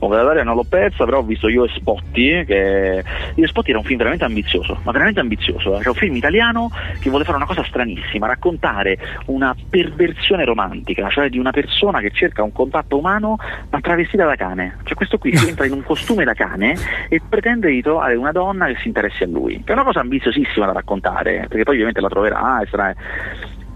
Montenaria 0.00 0.42
non 0.42 0.56
l'ho 0.56 0.64
persa, 0.68 1.04
però 1.04 1.18
ho 1.18 1.22
visto 1.22 1.48
Io 1.48 1.64
e 1.64 1.68
Spotti, 1.68 2.44
che 2.46 3.04
Io 3.34 3.44
e 3.44 3.46
Spotti 3.46 3.70
era 3.70 3.78
un 3.78 3.84
film 3.84 3.98
veramente 3.98 4.24
ambizioso, 4.24 4.78
ma 4.82 4.92
veramente 4.92 5.20
ambizioso, 5.20 5.76
eh. 5.76 5.82
cioè 5.82 5.88
un 5.88 5.94
film 5.94 6.16
italiano 6.16 6.70
che 6.98 7.10
vuole 7.10 7.24
fare 7.24 7.36
una 7.36 7.46
cosa 7.46 7.64
stranissima, 7.64 8.26
raccontare 8.26 8.98
una 9.26 9.54
perversione 9.68 10.44
romantica, 10.44 11.08
cioè 11.10 11.28
di 11.28 11.38
una 11.38 11.50
persona 11.50 12.00
che 12.00 12.10
cerca 12.10 12.42
un 12.42 12.52
contatto 12.52 12.98
umano 12.98 13.36
ma 13.68 13.80
travestita 13.80 14.24
da 14.24 14.36
cane. 14.36 14.78
Cioè 14.84 14.94
questo 14.94 15.18
qui 15.18 15.32
entra 15.46 15.66
in 15.66 15.72
un 15.72 15.82
costume 15.82 16.24
da 16.24 16.34
cane 16.34 16.76
e 17.08 17.20
pretende 17.26 17.70
di 17.70 17.82
trovare 17.82 18.14
una 18.16 18.32
donna 18.32 18.66
che 18.66 18.76
si 18.80 18.88
interessi 18.88 19.22
a 19.22 19.26
lui. 19.26 19.62
Che 19.62 19.70
è 19.70 19.74
una 19.74 19.84
cosa 19.84 20.00
ambiziosissima 20.00 20.66
da 20.66 20.72
raccontare, 20.72 21.46
perché 21.48 21.64
poi 21.64 21.74
ovviamente 21.74 22.00
la 22.00 22.08
troverà 22.08 22.60
e 22.62 22.66
sarà 22.66 22.94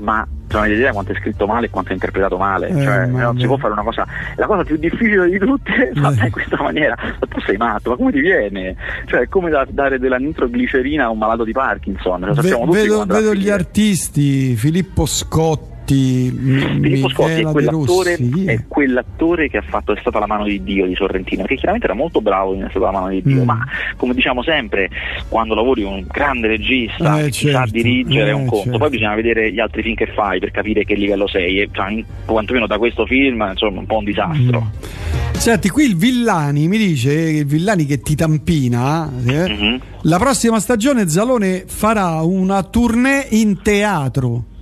ma 0.05 0.27
non 0.55 0.63
avete 0.63 0.77
idea 0.77 0.93
quanto 0.93 1.13
è 1.13 1.15
scritto 1.17 1.47
male 1.47 1.67
e 1.67 1.71
quanto 1.71 1.91
è 1.91 1.95
interpretato 1.95 2.37
male. 2.37 2.69
Eh, 2.69 2.83
cioè, 2.83 3.07
non 3.07 3.39
si 3.39 3.47
può 3.47 3.57
fare 3.57 3.73
una 3.73 3.83
cosa. 3.83 4.07
La 4.37 4.47
cosa 4.47 4.63
più 4.63 4.77
difficile 4.77 5.29
di 5.29 5.39
tutte 5.39 5.91
è 5.91 5.93
fatta 5.99 6.27
in 6.27 6.31
questa 6.31 6.63
maniera. 6.63 6.97
Ma 6.97 7.27
tu 7.27 7.41
sei 7.41 7.57
matto, 7.57 7.91
ma 7.91 7.97
come 7.97 8.13
ti 8.13 8.21
viene? 8.21 8.77
Cioè, 9.07 9.23
è 9.23 9.29
come 9.29 9.51
da, 9.51 9.67
dare 9.69 9.99
della 9.99 10.17
nitroglicerina 10.17 11.05
a 11.05 11.11
un 11.11 11.19
malato 11.19 11.45
di 11.45 11.53
Parkinson. 11.53 12.21
Lo 12.21 12.35
sappiamo 12.35 12.67
Ve, 12.67 12.83
tutti 12.83 12.89
vedo, 12.89 13.05
vedo 13.07 13.35
gli 13.35 13.51
artisti, 13.51 14.55
Filippo 14.55 15.07
Scotti. 15.07 15.74
Filippo 15.93 17.09
Scotti 17.09 17.41
è 17.41 17.43
quell'attore, 17.43 18.19
è 18.47 18.65
quell'attore, 18.67 19.49
che 19.49 19.59
ha 19.59 19.63
fatto 19.63 19.93
È 19.93 20.01
stata 20.01 20.19
la 20.19 20.27
mano 20.27 20.45
di 20.45 20.63
Dio 20.63 20.87
di 20.87 20.95
Sorrentino, 20.95 21.45
che 21.45 21.57
chiaramente 21.57 21.87
era 21.87 21.95
molto 21.95 22.21
bravo 22.21 22.55
in 22.55 22.63
È 22.63 22.71
stata 22.71 22.87
la 22.87 22.93
mano 22.93 23.09
di 23.09 23.23
Dio, 23.23 23.43
mm. 23.43 23.47
ma 23.47 23.59
come 23.97 24.15
diciamo 24.15 24.43
sempre, 24.43 24.89
quando 25.29 25.55
lavori 25.55 25.83
con 25.83 25.93
un 25.93 26.07
grande 26.11 26.49
regista 26.49 27.19
eh, 27.19 27.25
che 27.25 27.31
certo, 27.33 27.59
sa 27.59 27.67
dirigere 27.71 28.29
eh, 28.29 28.33
è 28.33 28.35
un 28.35 28.47
conto, 28.47 28.65
certo. 28.65 28.79
poi 28.79 28.91
bisogna 28.91 29.15
vedere 29.15 29.53
gli 29.53 29.61
altri 29.61 29.83
film 29.83 29.95
che 29.95 30.07
fai 30.07 30.39
per 30.39 30.51
capire 30.51 30.85
che 30.85 30.95
livello 30.95 31.27
sei, 31.27 31.61
e 31.61 31.69
cioè, 31.73 32.03
quantomeno 32.25 32.67
da 32.67 32.79
questo 32.79 33.07
film 33.07 33.47
insomma 33.51 33.81
un 33.81 33.87
po' 33.87 33.99
un 33.99 34.05
disastro. 34.05 34.61
Mm. 34.61 35.15
Senti, 35.37 35.69
qui 35.69 35.85
il 35.85 35.97
Villani 35.97 36.69
mi 36.69 36.79
dice, 36.79 37.13
il 37.13 37.45
Villani 37.45 37.85
che 37.85 38.01
ti 38.01 38.15
tampina, 38.15 39.11
eh? 39.27 39.49
mm-hmm. 39.49 39.77
la 40.03 40.17
prossima 40.19 40.59
stagione 40.59 41.09
Zalone 41.09 41.65
farà 41.67 42.23
una 42.23 42.63
tournée 42.63 43.27
in 43.31 43.61
teatro. 43.61 44.53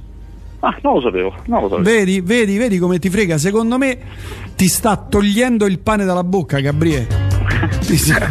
Ah, 0.64 0.78
non 0.82 0.94
lo 0.94 1.00
sapevo, 1.00 1.34
non 1.46 1.62
lo 1.62 1.68
sapevo. 1.68 1.82
Vedi, 1.82 2.20
vedi, 2.20 2.56
vedi 2.56 2.78
come 2.78 3.00
ti 3.00 3.10
frega. 3.10 3.36
Secondo 3.36 3.78
me 3.78 3.98
ti 4.54 4.68
sta 4.68 4.96
togliendo 4.96 5.66
il 5.66 5.80
pane 5.80 6.04
dalla 6.04 6.22
bocca, 6.22 6.60
Gabriele. 6.60 7.21
Ti 7.82 7.96
sta, 7.96 8.26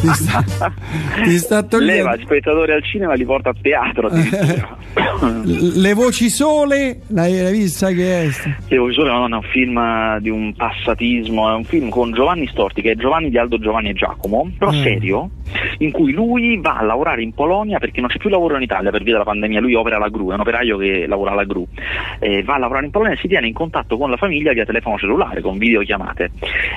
ti 0.00 0.08
sta, 0.08 0.44
ti 1.22 1.38
sta 1.38 1.62
togliendo. 1.66 1.94
Leva 1.94 2.14
il 2.14 2.22
spettatore 2.22 2.74
al 2.74 2.84
cinema 2.84 3.14
li 3.14 3.24
porta 3.24 3.50
a 3.50 3.54
teatro. 3.60 4.10
Le 5.44 5.94
voci 5.94 6.28
sole, 6.28 7.00
l'hai, 7.08 7.50
vista 7.52 7.88
che 7.90 8.22
è? 8.24 8.28
Le 8.68 8.76
voci 8.76 8.94
sole 8.94 9.10
non 9.10 9.32
è 9.32 9.36
un 9.36 9.42
film 9.42 10.18
di 10.18 10.30
un 10.30 10.52
passatismo, 10.54 11.48
è 11.50 11.54
un 11.54 11.64
film 11.64 11.88
con 11.88 12.12
Giovanni 12.12 12.46
Storti, 12.48 12.82
che 12.82 12.92
è 12.92 12.94
Giovanni 12.96 13.30
di 13.30 13.38
Aldo 13.38 13.58
Giovanni 13.58 13.90
e 13.90 13.92
Giacomo, 13.94 14.50
però 14.58 14.70
Mm. 14.72 14.82
serio, 14.82 15.30
in 15.78 15.90
cui 15.92 16.12
lui 16.12 16.58
va 16.60 16.76
a 16.76 16.82
lavorare 16.82 17.22
in 17.22 17.32
Polonia 17.32 17.78
perché 17.78 18.00
non 18.00 18.10
c'è 18.10 18.18
più 18.18 18.28
lavoro 18.28 18.56
in 18.56 18.62
Italia 18.62 18.90
per 18.90 19.02
via 19.02 19.12
della 19.12 19.24
pandemia, 19.24 19.60
lui 19.60 19.74
opera 19.74 19.96
alla 19.96 20.08
GRU, 20.08 20.30
è 20.30 20.34
un 20.34 20.40
operaio 20.40 20.76
che 20.76 21.06
lavora 21.06 21.30
alla 21.32 21.44
GRU, 21.44 21.66
eh, 22.18 22.42
va 22.42 22.54
a 22.54 22.58
lavorare 22.58 22.84
in 22.86 22.90
Polonia 22.90 23.14
e 23.14 23.18
si 23.18 23.28
tiene 23.28 23.46
in 23.46 23.54
contatto 23.54 23.96
con 23.96 24.10
la 24.10 24.16
famiglia 24.16 24.52
via 24.52 24.64
telefono 24.64 24.98
cellulare, 24.98 25.40
con 25.40 25.56
videochiamate 25.58 26.30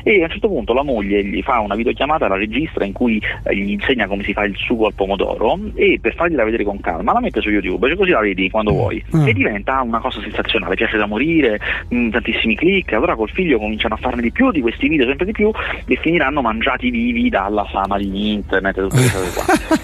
e 0.04 0.22
a 0.22 0.24
un 0.26 0.30
certo 0.30 0.48
punto 0.48 0.74
la 0.74 0.84
moglie 0.84 1.24
gli 1.26 1.42
fa 1.42 1.60
una 1.60 1.76
videochiamata, 1.76 2.10
la 2.28 2.36
registra 2.36 2.86
in 2.86 2.94
cui 2.94 3.22
eh, 3.44 3.56
gli 3.56 3.72
insegna 3.72 4.08
come 4.08 4.24
si 4.24 4.34
fa 4.34 4.44
il 4.44 4.56
sugo 4.56 4.88
al 4.88 4.94
pomodoro 4.94 5.60
e 5.76 6.00
per 6.02 6.14
fargliela 6.16 6.44
vedere 6.44 6.64
con 6.64 6.80
calma 6.80 7.14
la 7.14 7.20
mette 7.20 7.42
su 7.42 7.50
YouTube, 7.50 7.88
cioè 7.88 7.98
così 7.98 8.12
la 8.12 8.20
vedi 8.22 8.50
quando 8.50 8.72
vuoi 8.72 9.04
Ah. 9.12 9.28
e 9.28 9.34
diventa 9.34 9.82
una 9.82 10.00
cosa 10.00 10.22
sensazionale, 10.22 10.76
piace 10.76 10.98
da 10.98 11.06
morire, 11.06 11.60
mh, 11.90 12.10
tantissimi 12.10 12.56
click, 12.56 12.94
allora 12.94 13.16
col 13.16 13.30
figlio 13.30 13.58
cominciano 13.58 13.96
a 13.96 13.98
farne 13.98 14.22
di 14.22 14.32
più 14.32 14.52
di 14.52 14.62
questi 14.62 14.88
video 14.88 15.06
sempre 15.08 15.26
di 15.26 15.32
più 15.32 15.52
e 15.86 15.96
finiranno 15.96 16.42
mangiati 16.42 16.90
vivi 16.90 17.30
dalla 17.30 17.64
fama 17.66 17.98
di 17.98 18.32
internet 18.34 18.78
e 18.78 18.82
tutte 18.82 18.96
queste 18.96 19.18
cose 19.18 19.34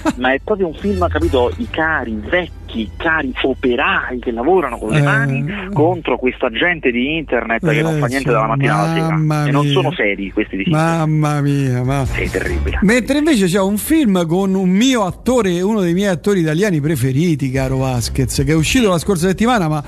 qua. 0.03 0.13
Ma 0.19 0.33
è 0.33 0.39
proprio 0.43 0.67
un 0.67 0.73
film, 0.73 1.07
capito, 1.07 1.51
i 1.57 1.67
cari, 1.69 2.19
vecchi, 2.29 2.66
cari 2.97 3.33
operai 3.41 4.19
che 4.19 4.31
lavorano 4.31 4.77
con 4.77 4.89
le 4.89 4.99
Eh. 4.99 5.01
mani 5.01 5.45
contro 5.73 6.17
questa 6.17 6.49
gente 6.51 6.91
di 6.91 7.17
internet 7.17 7.67
che 7.67 7.81
non 7.81 7.97
fa 7.99 8.05
Eh, 8.05 8.09
niente 8.09 8.31
dalla 8.31 8.47
mattina 8.47 8.75
alla 8.79 8.93
sera. 8.93 9.09
mamma 9.11 9.45
E 9.45 9.51
non 9.51 9.63
mia. 9.65 9.73
sono 9.73 9.91
seri 9.93 10.31
questi 10.31 10.57
di 10.57 10.63
sinistra. 10.63 10.97
Mamma 11.05 11.41
mia, 11.41 11.83
ma... 11.83 12.05
È 12.11 12.29
terribile. 12.29 12.79
Mentre 12.81 13.17
invece 13.19 13.47
c'è 13.47 13.59
un 13.61 13.77
film 13.77 14.25
con 14.27 14.53
un 14.53 14.69
mio 14.69 15.05
attore, 15.05 15.61
uno 15.61 15.81
dei 15.81 15.93
miei 15.93 16.09
attori 16.09 16.41
italiani 16.41 16.79
preferiti, 16.81 17.49
caro 17.51 17.77
Vasquez, 17.77 18.43
che 18.45 18.51
è 18.51 18.55
uscito 18.55 18.89
la 18.89 18.97
scorsa 18.99 19.27
settimana, 19.27 19.67
ma 19.67 19.83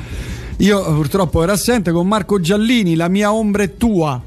io 0.57 0.81
purtroppo 0.95 1.43
ero 1.43 1.51
assente, 1.51 1.91
con 1.91 2.07
Marco 2.07 2.39
Giallini, 2.39 2.95
La 2.95 3.07
mia 3.09 3.33
ombra 3.33 3.63
è 3.63 3.77
tua. 3.77 4.21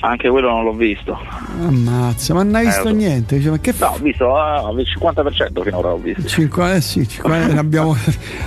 Anche 0.00 0.28
quello 0.28 0.48
non 0.50 0.64
l'ho 0.64 0.72
visto. 0.72 1.18
Ammazza, 1.60 2.34
ma 2.34 2.42
non 2.42 2.54
hai 2.54 2.62
Eh, 2.62 2.66
visto 2.66 2.88
so. 2.88 2.94
niente? 2.94 3.36
Dice, 3.36 3.50
ma 3.50 3.58
che 3.58 3.70
No, 3.72 3.76
fa? 3.76 3.90
ho 3.92 3.98
visto 3.98 4.36
ah, 4.36 4.70
il 4.76 4.86
50% 4.98 5.62
finora 5.62 5.88
ho 5.92 5.96
visto. 5.98 6.26
5, 6.26 6.74
eh 6.74 6.80
sì, 6.80 7.08
5, 7.08 7.38
ne, 7.46 7.58
abbiamo, 7.58 7.96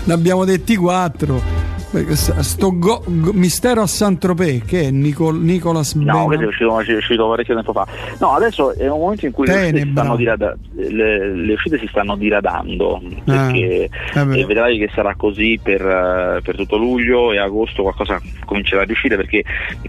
ne 0.05 0.13
abbiamo 0.13 0.45
detti 0.45 0.75
4. 0.75 1.60
Sto 2.15 2.77
go- 2.77 3.03
go- 3.05 3.33
mistero 3.33 3.81
a 3.81 3.87
Saint-Tropez, 3.87 4.63
che 4.65 4.83
è 4.83 4.91
Nicol- 4.91 5.41
Nicolas 5.41 5.93
No, 5.95 6.03
Bena- 6.03 6.25
questo 6.25 6.43
è 6.45 6.47
uscito, 6.47 6.79
è 6.79 6.95
uscito 6.95 7.27
parecchio 7.29 7.55
tempo 7.55 7.73
fa. 7.73 7.85
No, 8.19 8.31
adesso 8.33 8.73
è 8.75 8.87
un 8.89 8.99
momento 8.99 9.25
in 9.25 9.33
cui 9.33 9.45
le 9.45 9.51
uscite, 9.53 9.67
si 9.67 9.73
Tenebra. 9.73 10.01
stanno, 10.03 10.15
dirada- 10.17 10.57
le, 10.75 11.35
le 11.35 11.53
uscite 11.53 11.77
si 11.79 11.87
stanno 11.87 12.15
diradando 12.15 13.01
perché 13.25 13.89
Ah, 14.13 14.21
eh, 14.21 14.45
vedrai 14.45 14.77
che 14.77 14.89
sarà 14.93 15.15
così 15.15 15.59
per, 15.61 15.81
eh, 15.81 16.41
per 16.41 16.55
tutto 16.55 16.77
luglio 16.77 17.33
e 17.33 17.39
agosto 17.39 17.81
qualcosa 17.83 18.19
comincerà 18.45 18.81
a 18.81 18.85
riuscire 18.85 19.15
perché 19.17 19.43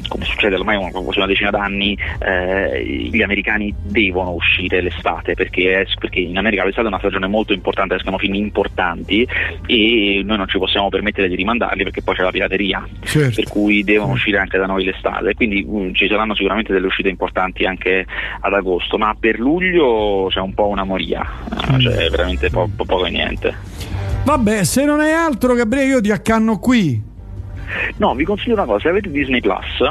come 0.08 0.24
succede 0.24 0.56
ormai 0.56 0.76
una, 0.76 0.90
quasi 0.90 1.18
una 1.18 1.26
decina 1.26 1.50
d'anni 1.50 1.96
eh, 2.18 2.84
gli 3.10 3.22
americani 3.22 3.72
devono 3.80 4.32
uscire 4.32 4.80
l'estate 4.82 5.34
perché, 5.34 5.86
perché 5.98 6.18
in 6.20 6.36
America 6.36 6.64
l'estate 6.64 6.86
è 6.86 6.90
una 6.90 6.98
stagione 6.98 7.26
molto 7.28 7.52
importante, 7.52 7.94
escono 7.94 8.18
film 8.18 8.34
importanti 8.34 9.26
e 9.66 10.22
noi 10.24 10.36
non 10.36 10.48
ci 10.48 10.58
possiamo 10.58 10.88
permettere 10.88 11.28
di 11.28 11.36
rimandarli 11.36 11.84
perché 11.92 12.00
poi 12.02 12.14
c'è 12.14 12.22
la 12.22 12.30
pirateria 12.30 12.88
Certo. 13.02 13.34
per 13.34 13.48
cui 13.48 13.84
devono 13.84 14.12
uscire 14.12 14.38
anche 14.38 14.56
da 14.56 14.64
noi 14.64 14.84
l'estate, 14.84 15.34
quindi 15.34 15.64
mm, 15.68 15.92
ci 15.92 16.08
saranno 16.08 16.34
sicuramente 16.34 16.72
delle 16.72 16.86
uscite 16.86 17.10
importanti 17.10 17.66
anche 17.66 18.06
ad 18.40 18.52
agosto, 18.54 18.96
ma 18.96 19.14
per 19.18 19.38
luglio 19.38 20.26
c'è 20.30 20.40
un 20.40 20.54
po' 20.54 20.68
una 20.68 20.84
moria, 20.84 21.22
eh, 21.74 21.78
cioè 21.78 22.08
veramente 22.08 22.48
po- 22.48 22.70
po- 22.74 22.86
poco 22.86 23.04
e 23.04 23.10
niente. 23.10 23.54
Vabbè, 24.24 24.64
se 24.64 24.84
non 24.86 25.00
è 25.00 25.10
altro, 25.12 25.54
Gabriele, 25.54 25.88
io 25.90 26.00
ti 26.00 26.10
accanno 26.10 26.58
qui. 26.58 27.00
No, 27.96 28.14
vi 28.14 28.24
consiglio 28.24 28.54
una 28.54 28.64
cosa, 28.64 28.80
se 28.80 28.88
avete 28.88 29.10
Disney 29.10 29.40
Plus, 29.40 29.90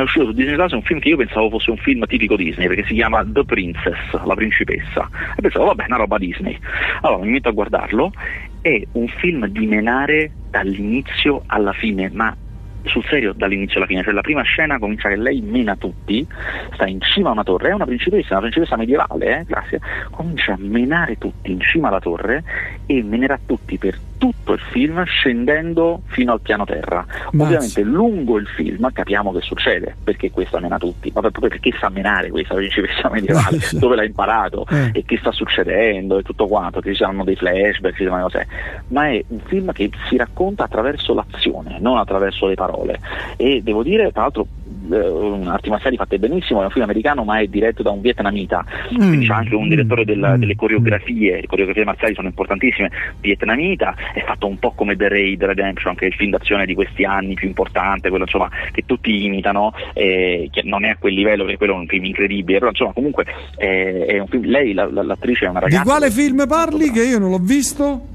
è 0.00 0.02
uscito 0.02 0.26
su 0.26 0.32
Disney 0.32 0.56
Plus 0.56 0.72
un 0.72 0.82
film 0.82 1.00
che 1.00 1.08
io 1.08 1.16
pensavo 1.16 1.48
fosse 1.48 1.70
un 1.70 1.78
film 1.78 2.04
tipico 2.06 2.36
Disney 2.36 2.66
perché 2.66 2.84
si 2.84 2.94
chiama 2.94 3.24
The 3.24 3.44
Princess, 3.44 3.96
la 4.24 4.34
principessa. 4.34 5.08
E 5.36 5.40
pensavo, 5.40 5.66
vabbè, 5.66 5.84
una 5.86 5.96
roba 5.96 6.18
Disney. 6.18 6.58
Allora 7.00 7.24
mi 7.24 7.30
metto 7.30 7.48
a 7.48 7.52
guardarlo, 7.52 8.12
è 8.60 8.82
un 8.92 9.08
film 9.08 9.46
di 9.46 9.66
menare 9.66 10.30
dall'inizio 10.50 11.42
alla 11.46 11.72
fine, 11.72 12.10
ma 12.12 12.36
sul 12.84 13.04
serio 13.04 13.32
dall'inizio 13.32 13.78
alla 13.78 13.86
fine, 13.86 14.02
cioè 14.02 14.12
la 14.12 14.20
prima 14.20 14.42
scena 14.42 14.78
comincia 14.78 15.08
che 15.08 15.16
lei 15.16 15.40
mena 15.40 15.76
tutti, 15.76 16.26
sta 16.74 16.86
in 16.86 17.00
cima 17.00 17.30
a 17.30 17.32
una 17.32 17.42
torre, 17.42 17.70
è 17.70 17.72
una 17.72 17.86
principessa, 17.86 18.32
una 18.32 18.40
principessa 18.40 18.76
medievale, 18.76 19.40
eh, 19.40 19.44
grazie, 19.44 19.80
comincia 20.10 20.52
a 20.52 20.58
menare 20.58 21.18
tutti 21.18 21.50
in 21.50 21.60
cima 21.60 21.88
alla 21.88 22.00
torre 22.00 22.44
e 22.86 23.02
menerà 23.02 23.38
tutti 23.44 23.78
per 23.78 23.98
tutto 24.18 24.52
il 24.52 24.60
film 24.70 25.02
scendendo 25.04 26.02
fino 26.06 26.32
al 26.32 26.40
piano 26.40 26.64
terra. 26.64 27.04
Mazza. 27.32 27.44
Ovviamente 27.44 27.82
lungo 27.82 28.38
il 28.38 28.46
film 28.46 28.90
capiamo 28.92 29.32
che 29.32 29.40
succede, 29.40 29.94
perché 30.02 30.30
questa 30.30 30.60
mena 30.60 30.78
tutti, 30.78 31.10
ma 31.14 31.20
proprio 31.20 31.48
perché 31.48 31.72
sa 31.78 31.88
menare 31.88 32.30
questa 32.30 32.54
principessa 32.54 33.08
medievale, 33.10 33.58
dove 33.72 33.96
l'ha 33.96 34.04
imparato 34.04 34.66
Eh. 34.70 34.90
e 34.92 35.04
che 35.04 35.18
sta 35.18 35.32
succedendo 35.32 36.18
e 36.18 36.22
tutto 36.22 36.46
quanto, 36.46 36.80
che 36.80 36.92
ci 36.92 36.98
saranno 36.98 37.24
dei 37.24 37.36
flashback, 37.36 37.96
ci 37.96 38.04
saranno 38.04 38.22
cose, 38.22 38.46
ma 38.88 39.08
è 39.08 39.24
un 39.28 39.40
film 39.44 39.72
che 39.72 39.90
si 40.08 40.16
racconta 40.16 40.64
attraverso 40.64 41.14
l'azione, 41.14 41.78
non 41.80 41.98
attraverso 41.98 42.46
le 42.46 42.54
parole. 42.54 43.00
E 43.36 43.60
devo 43.62 43.82
dire, 43.82 44.12
tra 44.12 44.22
l'altro, 44.22 44.46
eh, 44.90 45.48
arti 45.48 45.70
marziali 45.70 45.96
fatte 45.96 46.18
benissimo, 46.18 46.60
è 46.60 46.64
un 46.64 46.70
film 46.70 46.84
americano 46.84 47.24
ma 47.24 47.38
è 47.38 47.46
diretto 47.46 47.82
da 47.82 47.90
un 47.90 48.00
vietnamita, 48.00 48.64
Mm. 48.94 48.96
quindi 49.08 49.26
c'è 49.26 49.32
anche 49.34 49.54
un 49.54 49.68
direttore 49.68 50.04
del- 50.04 50.34
Mm. 50.36 50.40
delle 50.40 50.54
coreografie, 50.56 51.40
le 51.40 51.46
coreografie 51.46 51.84
marziali 51.84 52.14
sono 52.14 52.28
importantissime, 52.28 52.90
vietnamita, 53.20 53.94
è 54.14 54.22
fatto 54.24 54.46
un 54.46 54.58
po' 54.58 54.72
come 54.72 54.96
The 54.96 55.08
Raid 55.08 55.42
Redemption, 55.44 55.94
che 55.94 56.04
è 56.04 56.08
il 56.08 56.14
film 56.14 56.30
d'azione 56.30 56.66
di 56.66 56.74
questi 56.74 57.04
anni 57.04 57.34
più 57.34 57.46
importante, 57.48 58.08
quello 58.08 58.24
insomma 58.24 58.48
che 58.72 58.82
tutti 58.86 59.24
imitano, 59.24 59.72
eh, 59.94 60.48
che 60.50 60.62
non 60.64 60.84
è 60.84 60.90
a 60.90 60.96
quel 60.96 61.14
livello 61.14 61.42
perché 61.44 61.58
quello 61.58 61.74
è 61.74 61.78
un 61.78 61.86
film 61.86 62.04
incredibile, 62.04 62.58
però 62.58 62.70
insomma 62.70 62.92
comunque 62.92 63.24
eh, 63.56 64.04
è 64.06 64.18
un 64.18 64.26
film, 64.28 64.44
lei 64.46 64.72
la- 64.72 64.88
la- 64.90 65.02
l'attrice 65.02 65.46
è 65.46 65.48
una 65.48 65.60
Di 65.60 65.64
ragazza... 65.66 65.82
quale 65.84 66.06
che- 66.06 66.12
film 66.12 66.46
parli? 66.46 66.90
Che 66.90 67.02
io 67.04 67.18
non 67.18 67.30
l'ho 67.30 67.38
visto? 67.40 68.14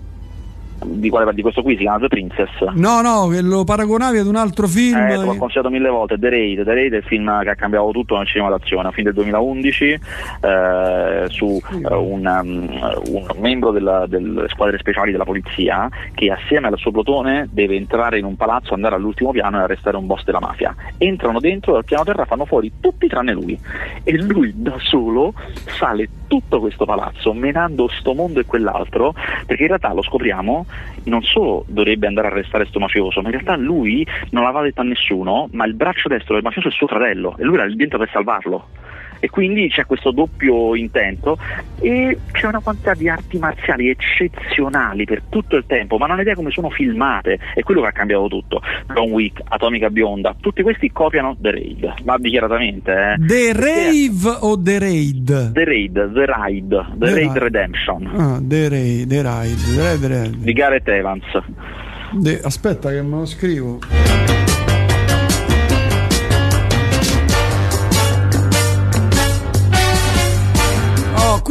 Di 0.84 1.10
quale 1.10 1.32
di 1.34 1.42
questo 1.42 1.62
qui 1.62 1.76
si 1.76 1.82
chiama 1.82 2.00
The 2.00 2.08
Princess? 2.08 2.50
No, 2.74 3.02
no, 3.02 3.28
che 3.28 3.42
lo 3.42 3.64
paragonavi 3.64 4.18
ad 4.18 4.26
un 4.26 4.36
altro 4.36 4.68
film. 4.68 4.98
Eh, 4.98 5.10
te 5.10 5.24
l'ho 5.24 5.36
consigliato 5.36 5.70
mille 5.70 5.90
volte, 5.90 6.18
The 6.18 6.30
Raid, 6.30 6.64
The 6.64 6.74
Raid 6.74 6.94
è 6.94 6.98
il 6.98 7.04
film 7.04 7.42
che 7.44 7.50
ha 7.50 7.56
cambiato 7.56 7.92
tutto 7.92 8.18
nel 8.18 8.26
cinema 8.26 8.50
d'azione, 8.50 8.88
un 8.88 8.94
film 8.94 9.06
del 9.06 9.14
2011 9.14 10.00
eh, 10.42 11.26
su 11.28 11.62
eh, 11.70 11.94
un, 11.94 12.26
um, 12.26 13.14
un 13.14 13.28
membro 13.40 13.72
della- 13.72 14.06
delle 14.08 14.48
squadre 14.50 14.78
speciali 14.80 15.12
della 15.12 15.24
polizia 15.24 15.90
che 16.14 16.32
assieme 16.32 16.68
al 16.68 16.78
suo 16.78 16.92
plotone 16.92 17.48
deve 17.52 17.76
entrare 17.76 18.18
in 18.18 18.26
un 18.26 18.36
palazzo, 18.36 18.74
andare 18.74 18.96
all'ultimo 18.96 19.32
piano 19.32 19.60
e 19.60 19.64
arrestare 19.64 19.98
un 19.98 20.08
boss 20.08 20.24
della 20.24 20.40
mafia. 20.40 20.76
Entrano 20.98 21.40
dentro 21.40 21.74
dal 21.74 21.86
piano 21.86 22.04
terra, 22.04 22.26
fanno 22.26 22.46
fuori 22.46 22.72
tutti 22.80 23.08
tranne 23.08 23.34
lui 23.34 23.60
e 24.04 24.18
lui 24.18 24.54
da 24.56 24.76
solo 24.80 25.34
sale 25.66 26.10
tutto 26.32 26.62
questo 26.62 26.86
palazzo 26.86 27.34
menando 27.34 27.90
sto 27.90 28.14
mondo 28.14 28.40
e 28.40 28.46
quell'altro 28.46 29.12
perché 29.46 29.64
in 29.64 29.68
realtà 29.68 29.92
lo 29.92 30.02
scopriamo 30.02 30.66
non 31.04 31.24
solo 31.24 31.66
dovrebbe 31.68 32.08
andare 32.08 32.28
a 32.28 32.32
arrestare 32.32 32.66
sto 32.68 32.80
mafioso 32.80 33.20
ma 33.20 33.28
in 33.28 33.34
realtà 33.34 33.58
lui 33.58 34.08
non 34.30 34.44
l'aveva 34.44 34.64
detto 34.64 34.80
a 34.80 34.86
nessuno 34.86 35.50
ma 35.52 35.66
il 35.66 35.74
braccio 35.74 36.08
destro 36.08 36.36
del 36.36 36.44
mafioso 36.44 36.70
è 36.70 36.72
suo 36.72 36.88
fratello 36.88 37.36
e 37.38 37.44
lui 37.44 37.56
era 37.56 37.66
lì 37.66 37.76
dentro 37.76 37.98
per 37.98 38.10
salvarlo 38.14 38.70
e 39.22 39.30
quindi 39.30 39.70
c'è 39.70 39.86
questo 39.86 40.12
doppio 40.12 40.76
intento 40.76 41.38
e 41.80 42.18
c'è 42.32 42.48
una 42.48 42.60
quantità 42.60 42.94
di 42.96 43.08
arti 43.08 43.38
marziali 43.38 43.90
eccezionali 43.90 45.06
per 45.06 45.22
tutto 45.30 45.56
il 45.56 45.64
tempo, 45.68 45.98
ma 45.98 46.08
non 46.08 46.18
hai 46.18 46.24
idea 46.24 46.36
come 46.36 46.50
sono 46.52 46.70
filmate, 46.70 47.40
è 47.54 47.62
quello 47.62 47.82
che 47.82 47.88
ha 47.88 47.92
cambiato 47.92 48.28
tutto. 48.28 48.62
John 48.94 49.12
Wick, 49.12 49.42
Atomica 49.48 49.90
Bionda, 49.90 50.36
tutti 50.40 50.64
questi 50.64 50.92
copiano 50.92 51.38
The 51.40 51.52
Raid, 51.52 51.94
ma 52.04 52.18
dichiaratamente. 52.18 52.92
Eh. 52.92 53.16
The 53.20 53.54
Rave 53.54 54.38
o 54.40 54.60
The 54.60 54.80
Raid? 54.80 55.52
The 55.54 55.64
Raid, 55.64 56.14
The 56.14 56.26
Raid, 56.26 56.68
The, 56.70 57.06
The 57.06 57.14
Raid 57.14 57.38
Redemption. 57.38 58.06
Ah, 58.16 58.40
The 58.42 58.70
Raid, 58.70 59.08
The 59.08 59.22
Raid, 59.22 59.58
The 59.76 59.82
Raid, 59.82 60.00
The 60.00 60.08
Raid. 60.08 60.36
Di 60.38 60.54
Gareth 60.54 60.88
Evans. 60.88 61.24
De, 62.14 62.42
aspetta 62.44 62.90
che 62.90 63.02
me 63.02 63.18
lo 63.18 63.26
scrivo. 63.26 63.80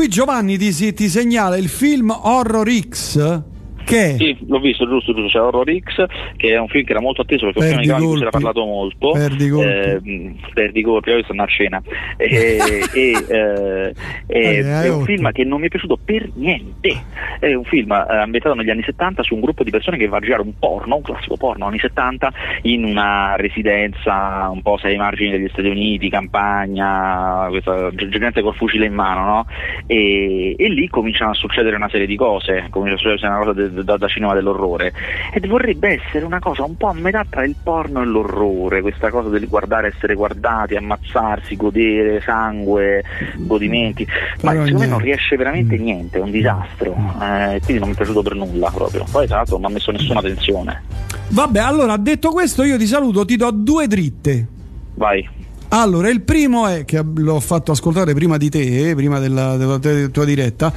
Qui 0.00 0.08
Giovanni 0.08 0.56
ti, 0.56 0.94
ti 0.94 1.10
segnala 1.10 1.58
il 1.58 1.68
film 1.68 2.08
Horror 2.08 2.66
X 2.70 3.49
che? 3.90 4.16
Sì, 4.16 4.36
l'ho 4.46 4.60
visto, 4.60 4.86
giusto, 4.86 5.12
giusto, 5.12 5.28
c'è 5.28 5.40
Horror 5.40 5.70
X, 5.78 6.04
che 6.36 6.48
è 6.50 6.58
un 6.58 6.68
film 6.68 6.84
che 6.84 6.92
era 6.92 7.00
molto 7.00 7.22
atteso 7.22 7.46
perché 7.46 7.68
film 7.68 7.80
di 7.80 8.16
si 8.16 8.22
era 8.22 8.30
parlato 8.30 8.64
molto. 8.64 9.10
Perdi 9.12 9.48
colpi. 9.48 9.68
Eh, 9.68 10.34
perdi 10.54 10.82
colpi, 10.82 11.10
ho 11.10 11.18
a 11.18 11.46
cena. 11.46 11.82
E, 12.16 12.58
e, 12.94 13.24
eh, 13.28 13.94
eh, 14.26 14.82
è 14.82 14.88
un 14.88 15.04
film 15.04 15.30
che 15.32 15.44
non 15.44 15.60
mi 15.60 15.66
è 15.66 15.68
piaciuto 15.68 15.98
per 16.02 16.30
niente. 16.34 16.94
È 17.38 17.52
un 17.52 17.64
film 17.64 17.92
eh, 17.92 18.16
ambientato 18.16 18.54
negli 18.54 18.70
anni 18.70 18.82
70 18.82 19.22
su 19.22 19.34
un 19.34 19.40
gruppo 19.40 19.64
di 19.64 19.70
persone 19.70 19.96
che 19.96 20.06
va 20.06 20.18
a 20.18 20.20
girare 20.20 20.42
un 20.42 20.58
porno, 20.58 20.96
un 20.96 21.02
classico 21.02 21.36
porno 21.36 21.66
anni 21.66 21.78
70, 21.78 22.32
in 22.62 22.84
una 22.84 23.36
residenza 23.36 24.48
un 24.50 24.62
po' 24.62 24.76
sei 24.78 24.92
ai 24.92 24.98
margini 24.98 25.30
degli 25.30 25.48
Stati 25.48 25.68
Uniti, 25.68 26.08
campagna, 26.10 27.46
questa 27.48 27.90
gente 27.94 28.42
col 28.42 28.54
fucile 28.54 28.86
in 28.86 28.94
mano, 28.94 29.24
no? 29.24 29.46
E, 29.86 30.54
e 30.58 30.68
lì 30.68 30.88
cominciano 30.88 31.30
a 31.30 31.34
succedere 31.34 31.76
una 31.76 31.88
serie 31.88 32.06
di 32.06 32.16
cose, 32.16 32.66
comincia 32.70 32.94
a 32.94 32.98
succedere 32.98 33.28
una 33.28 33.38
cosa 33.38 33.52
de, 33.52 33.79
da, 33.82 33.96
da, 33.96 34.08
cinema 34.08 34.34
dell'orrore 34.34 34.92
e 35.32 35.46
vorrebbe 35.46 36.00
essere 36.02 36.24
una 36.24 36.38
cosa 36.38 36.64
un 36.64 36.76
po' 36.76 36.88
a 36.88 36.94
metà 36.94 37.24
tra 37.28 37.44
il 37.44 37.56
porno 37.62 38.02
e 38.02 38.04
l'orrore, 38.04 38.80
questa 38.80 39.10
cosa 39.10 39.28
del 39.28 39.46
guardare, 39.48 39.88
essere 39.94 40.14
guardati, 40.14 40.76
ammazzarsi, 40.76 41.56
godere, 41.56 42.20
sangue, 42.20 43.02
godimenti, 43.36 44.06
ma 44.42 44.52
Però 44.52 44.64
secondo 44.64 44.84
me 44.84 44.90
non 44.90 44.98
riesce 45.00 45.36
veramente 45.36 45.78
mm. 45.78 45.82
niente, 45.82 46.18
è 46.18 46.22
un 46.22 46.30
disastro, 46.30 46.94
eh, 47.20 47.60
quindi 47.62 47.78
non 47.78 47.88
mi 47.88 47.94
è 47.94 47.96
piaciuto 47.96 48.22
per 48.22 48.34
nulla 48.34 48.70
proprio, 48.70 49.04
poi 49.10 49.26
tra 49.26 49.36
l'altro 49.36 49.56
non 49.56 49.70
ha 49.70 49.74
messo 49.74 49.90
nessuna 49.90 50.20
tensione. 50.20 50.82
Vabbè, 51.28 51.60
allora 51.60 51.96
detto 51.96 52.30
questo 52.30 52.62
io 52.62 52.76
ti 52.76 52.86
saluto, 52.86 53.24
ti 53.24 53.36
do 53.36 53.50
due 53.50 53.86
dritte. 53.86 54.46
Vai. 54.94 55.28
Allora, 55.72 56.10
il 56.10 56.22
primo 56.22 56.66
è 56.66 56.84
che 56.84 57.00
l'ho 57.14 57.38
fatto 57.38 57.70
ascoltare 57.70 58.12
prima 58.12 58.36
di 58.36 58.50
te, 58.50 58.92
prima 58.96 59.20
della, 59.20 59.56
della 59.56 59.78
tua 60.08 60.24
diretta, 60.24 60.72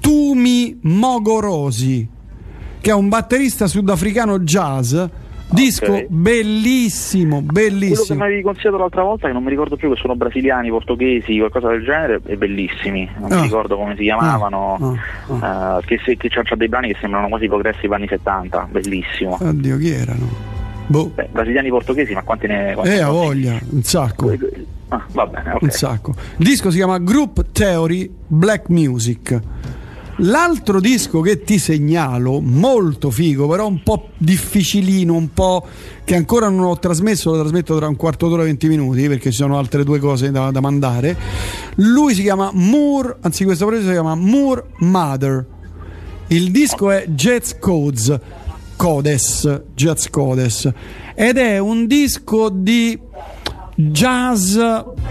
Tumi 0.00 0.78
Mogorosi 0.82 2.08
che 2.80 2.90
è 2.90 2.94
un 2.94 3.08
batterista 3.08 3.66
sudafricano 3.66 4.38
jazz. 4.40 4.96
Disco 5.52 5.90
okay. 5.90 6.06
bellissimo, 6.08 7.42
bellissimo. 7.42 7.94
Quello 7.94 8.04
che 8.04 8.14
mi 8.14 8.22
avevi 8.22 8.42
consigliato 8.42 8.76
l'altra 8.76 9.02
volta, 9.02 9.26
che 9.26 9.32
non 9.32 9.42
mi 9.42 9.50
ricordo 9.50 9.74
più, 9.74 9.92
che 9.92 10.00
sono 10.00 10.14
brasiliani, 10.14 10.70
portoghesi, 10.70 11.36
qualcosa 11.38 11.68
del 11.70 11.82
genere, 11.82 12.20
è 12.24 12.36
bellissimi. 12.36 13.08
Non 13.18 13.32
ah. 13.32 13.36
mi 13.36 13.42
ricordo 13.42 13.76
come 13.76 13.96
si 13.96 14.02
chiamavano. 14.02 14.96
Ah. 15.28 15.38
Ah. 15.40 15.76
Uh, 15.78 15.80
che, 15.84 16.00
se, 16.04 16.16
che 16.16 16.28
c'ha 16.28 16.54
dei 16.54 16.68
brani 16.68 16.92
che 16.92 16.98
sembrano 17.00 17.28
quasi 17.28 17.48
progressi 17.48 17.86
anni 17.86 18.06
70, 18.06 18.68
bellissimo. 18.70 19.38
Oddio, 19.40 19.76
chi 19.76 19.90
erano? 19.90 20.28
Boh. 20.86 21.10
Beh, 21.14 21.28
brasiliani 21.32 21.68
portoghesi, 21.68 22.12
ma 22.14 22.22
quanti 22.22 22.46
ne. 22.46 22.72
Quanti 22.74 22.92
eh, 22.92 23.00
ha 23.00 23.10
voglia, 23.10 23.58
un 23.70 23.82
sacco. 23.82 24.32
Ah, 24.88 25.04
va 25.12 25.26
bene, 25.26 25.50
okay. 25.50 25.58
Un 25.62 25.70
sacco. 25.70 26.14
Il 26.36 26.46
disco 26.46 26.70
si 26.70 26.76
chiama 26.76 26.98
Group 26.98 27.46
Theory 27.52 28.12
Black 28.26 28.68
Music. 28.68 29.40
L'altro 30.22 30.80
disco 30.80 31.22
che 31.22 31.42
ti 31.44 31.58
segnalo, 31.58 32.40
molto 32.40 33.10
figo, 33.10 33.48
però 33.48 33.66
un 33.66 33.82
po' 33.82 34.10
difficilino, 34.18 35.14
un 35.14 35.32
po' 35.32 35.66
che 36.04 36.14
ancora 36.14 36.50
non 36.50 36.64
ho 36.64 36.78
trasmesso, 36.78 37.30
lo 37.30 37.40
trasmetto 37.40 37.74
tra 37.76 37.88
un 37.88 37.96
quarto 37.96 38.28
d'ora 38.28 38.42
e 38.42 38.46
20 38.46 38.68
minuti 38.68 39.08
perché 39.08 39.30
ci 39.30 39.38
sono 39.38 39.56
altre 39.56 39.82
due 39.82 39.98
cose 39.98 40.30
da, 40.30 40.50
da 40.50 40.60
mandare. 40.60 41.16
Lui 41.76 42.14
si 42.14 42.20
chiama 42.20 42.50
Moore, 42.52 43.16
anzi 43.22 43.44
questo 43.44 43.64
progetto 43.64 43.86
si 43.86 43.92
chiama 43.92 44.14
Moore 44.14 44.66
Mother. 44.80 45.46
Il 46.26 46.50
disco 46.50 46.90
è 46.90 47.06
Jazz 47.08 47.52
Codes, 47.58 48.18
Codes, 48.76 49.62
Jazz 49.74 50.06
Codes 50.10 50.70
ed 51.14 51.38
è 51.38 51.58
un 51.58 51.86
disco 51.86 52.50
di 52.50 52.98
jazz 53.74 54.58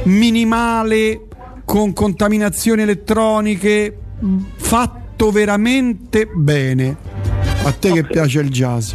minimale 0.03 1.25
con 1.65 1.93
contaminazioni 1.93 2.83
elettroniche 2.83 3.97
fatto 4.55 5.31
veramente 5.31 6.27
bene. 6.33 6.95
A 7.63 7.71
te 7.71 7.89
okay. 7.89 8.01
che 8.01 8.07
piace 8.07 8.39
il 8.39 8.49
jazz. 8.49 8.93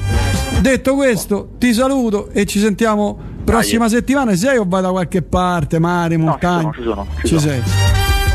Detto 0.60 0.94
questo, 0.94 1.50
ti 1.58 1.74
saluto 1.74 2.30
e 2.30 2.46
ci 2.46 2.58
sentiamo 2.58 3.18
prossima 3.44 3.86
Dai. 3.86 3.96
settimana. 3.98 4.34
Sei 4.34 4.56
o 4.56 4.64
vai 4.66 4.82
da 4.82 4.90
qualche 4.90 5.22
parte, 5.22 5.78
mare, 5.78 6.16
montagna? 6.16 6.62
No, 6.62 6.72
ci 6.72 6.82
sono, 6.82 7.06
ci 7.20 7.26
sono. 7.26 7.40
Ci 7.40 7.48
sei. 7.48 7.62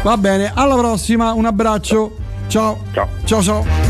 Va 0.03 0.17
bene, 0.17 0.51
alla 0.53 0.75
prossima, 0.75 1.33
un 1.33 1.45
abbraccio. 1.45 2.15
Ciao. 2.47 2.79
Ciao. 2.93 3.07
Ciao 3.25 3.41
ciao. 3.41 3.88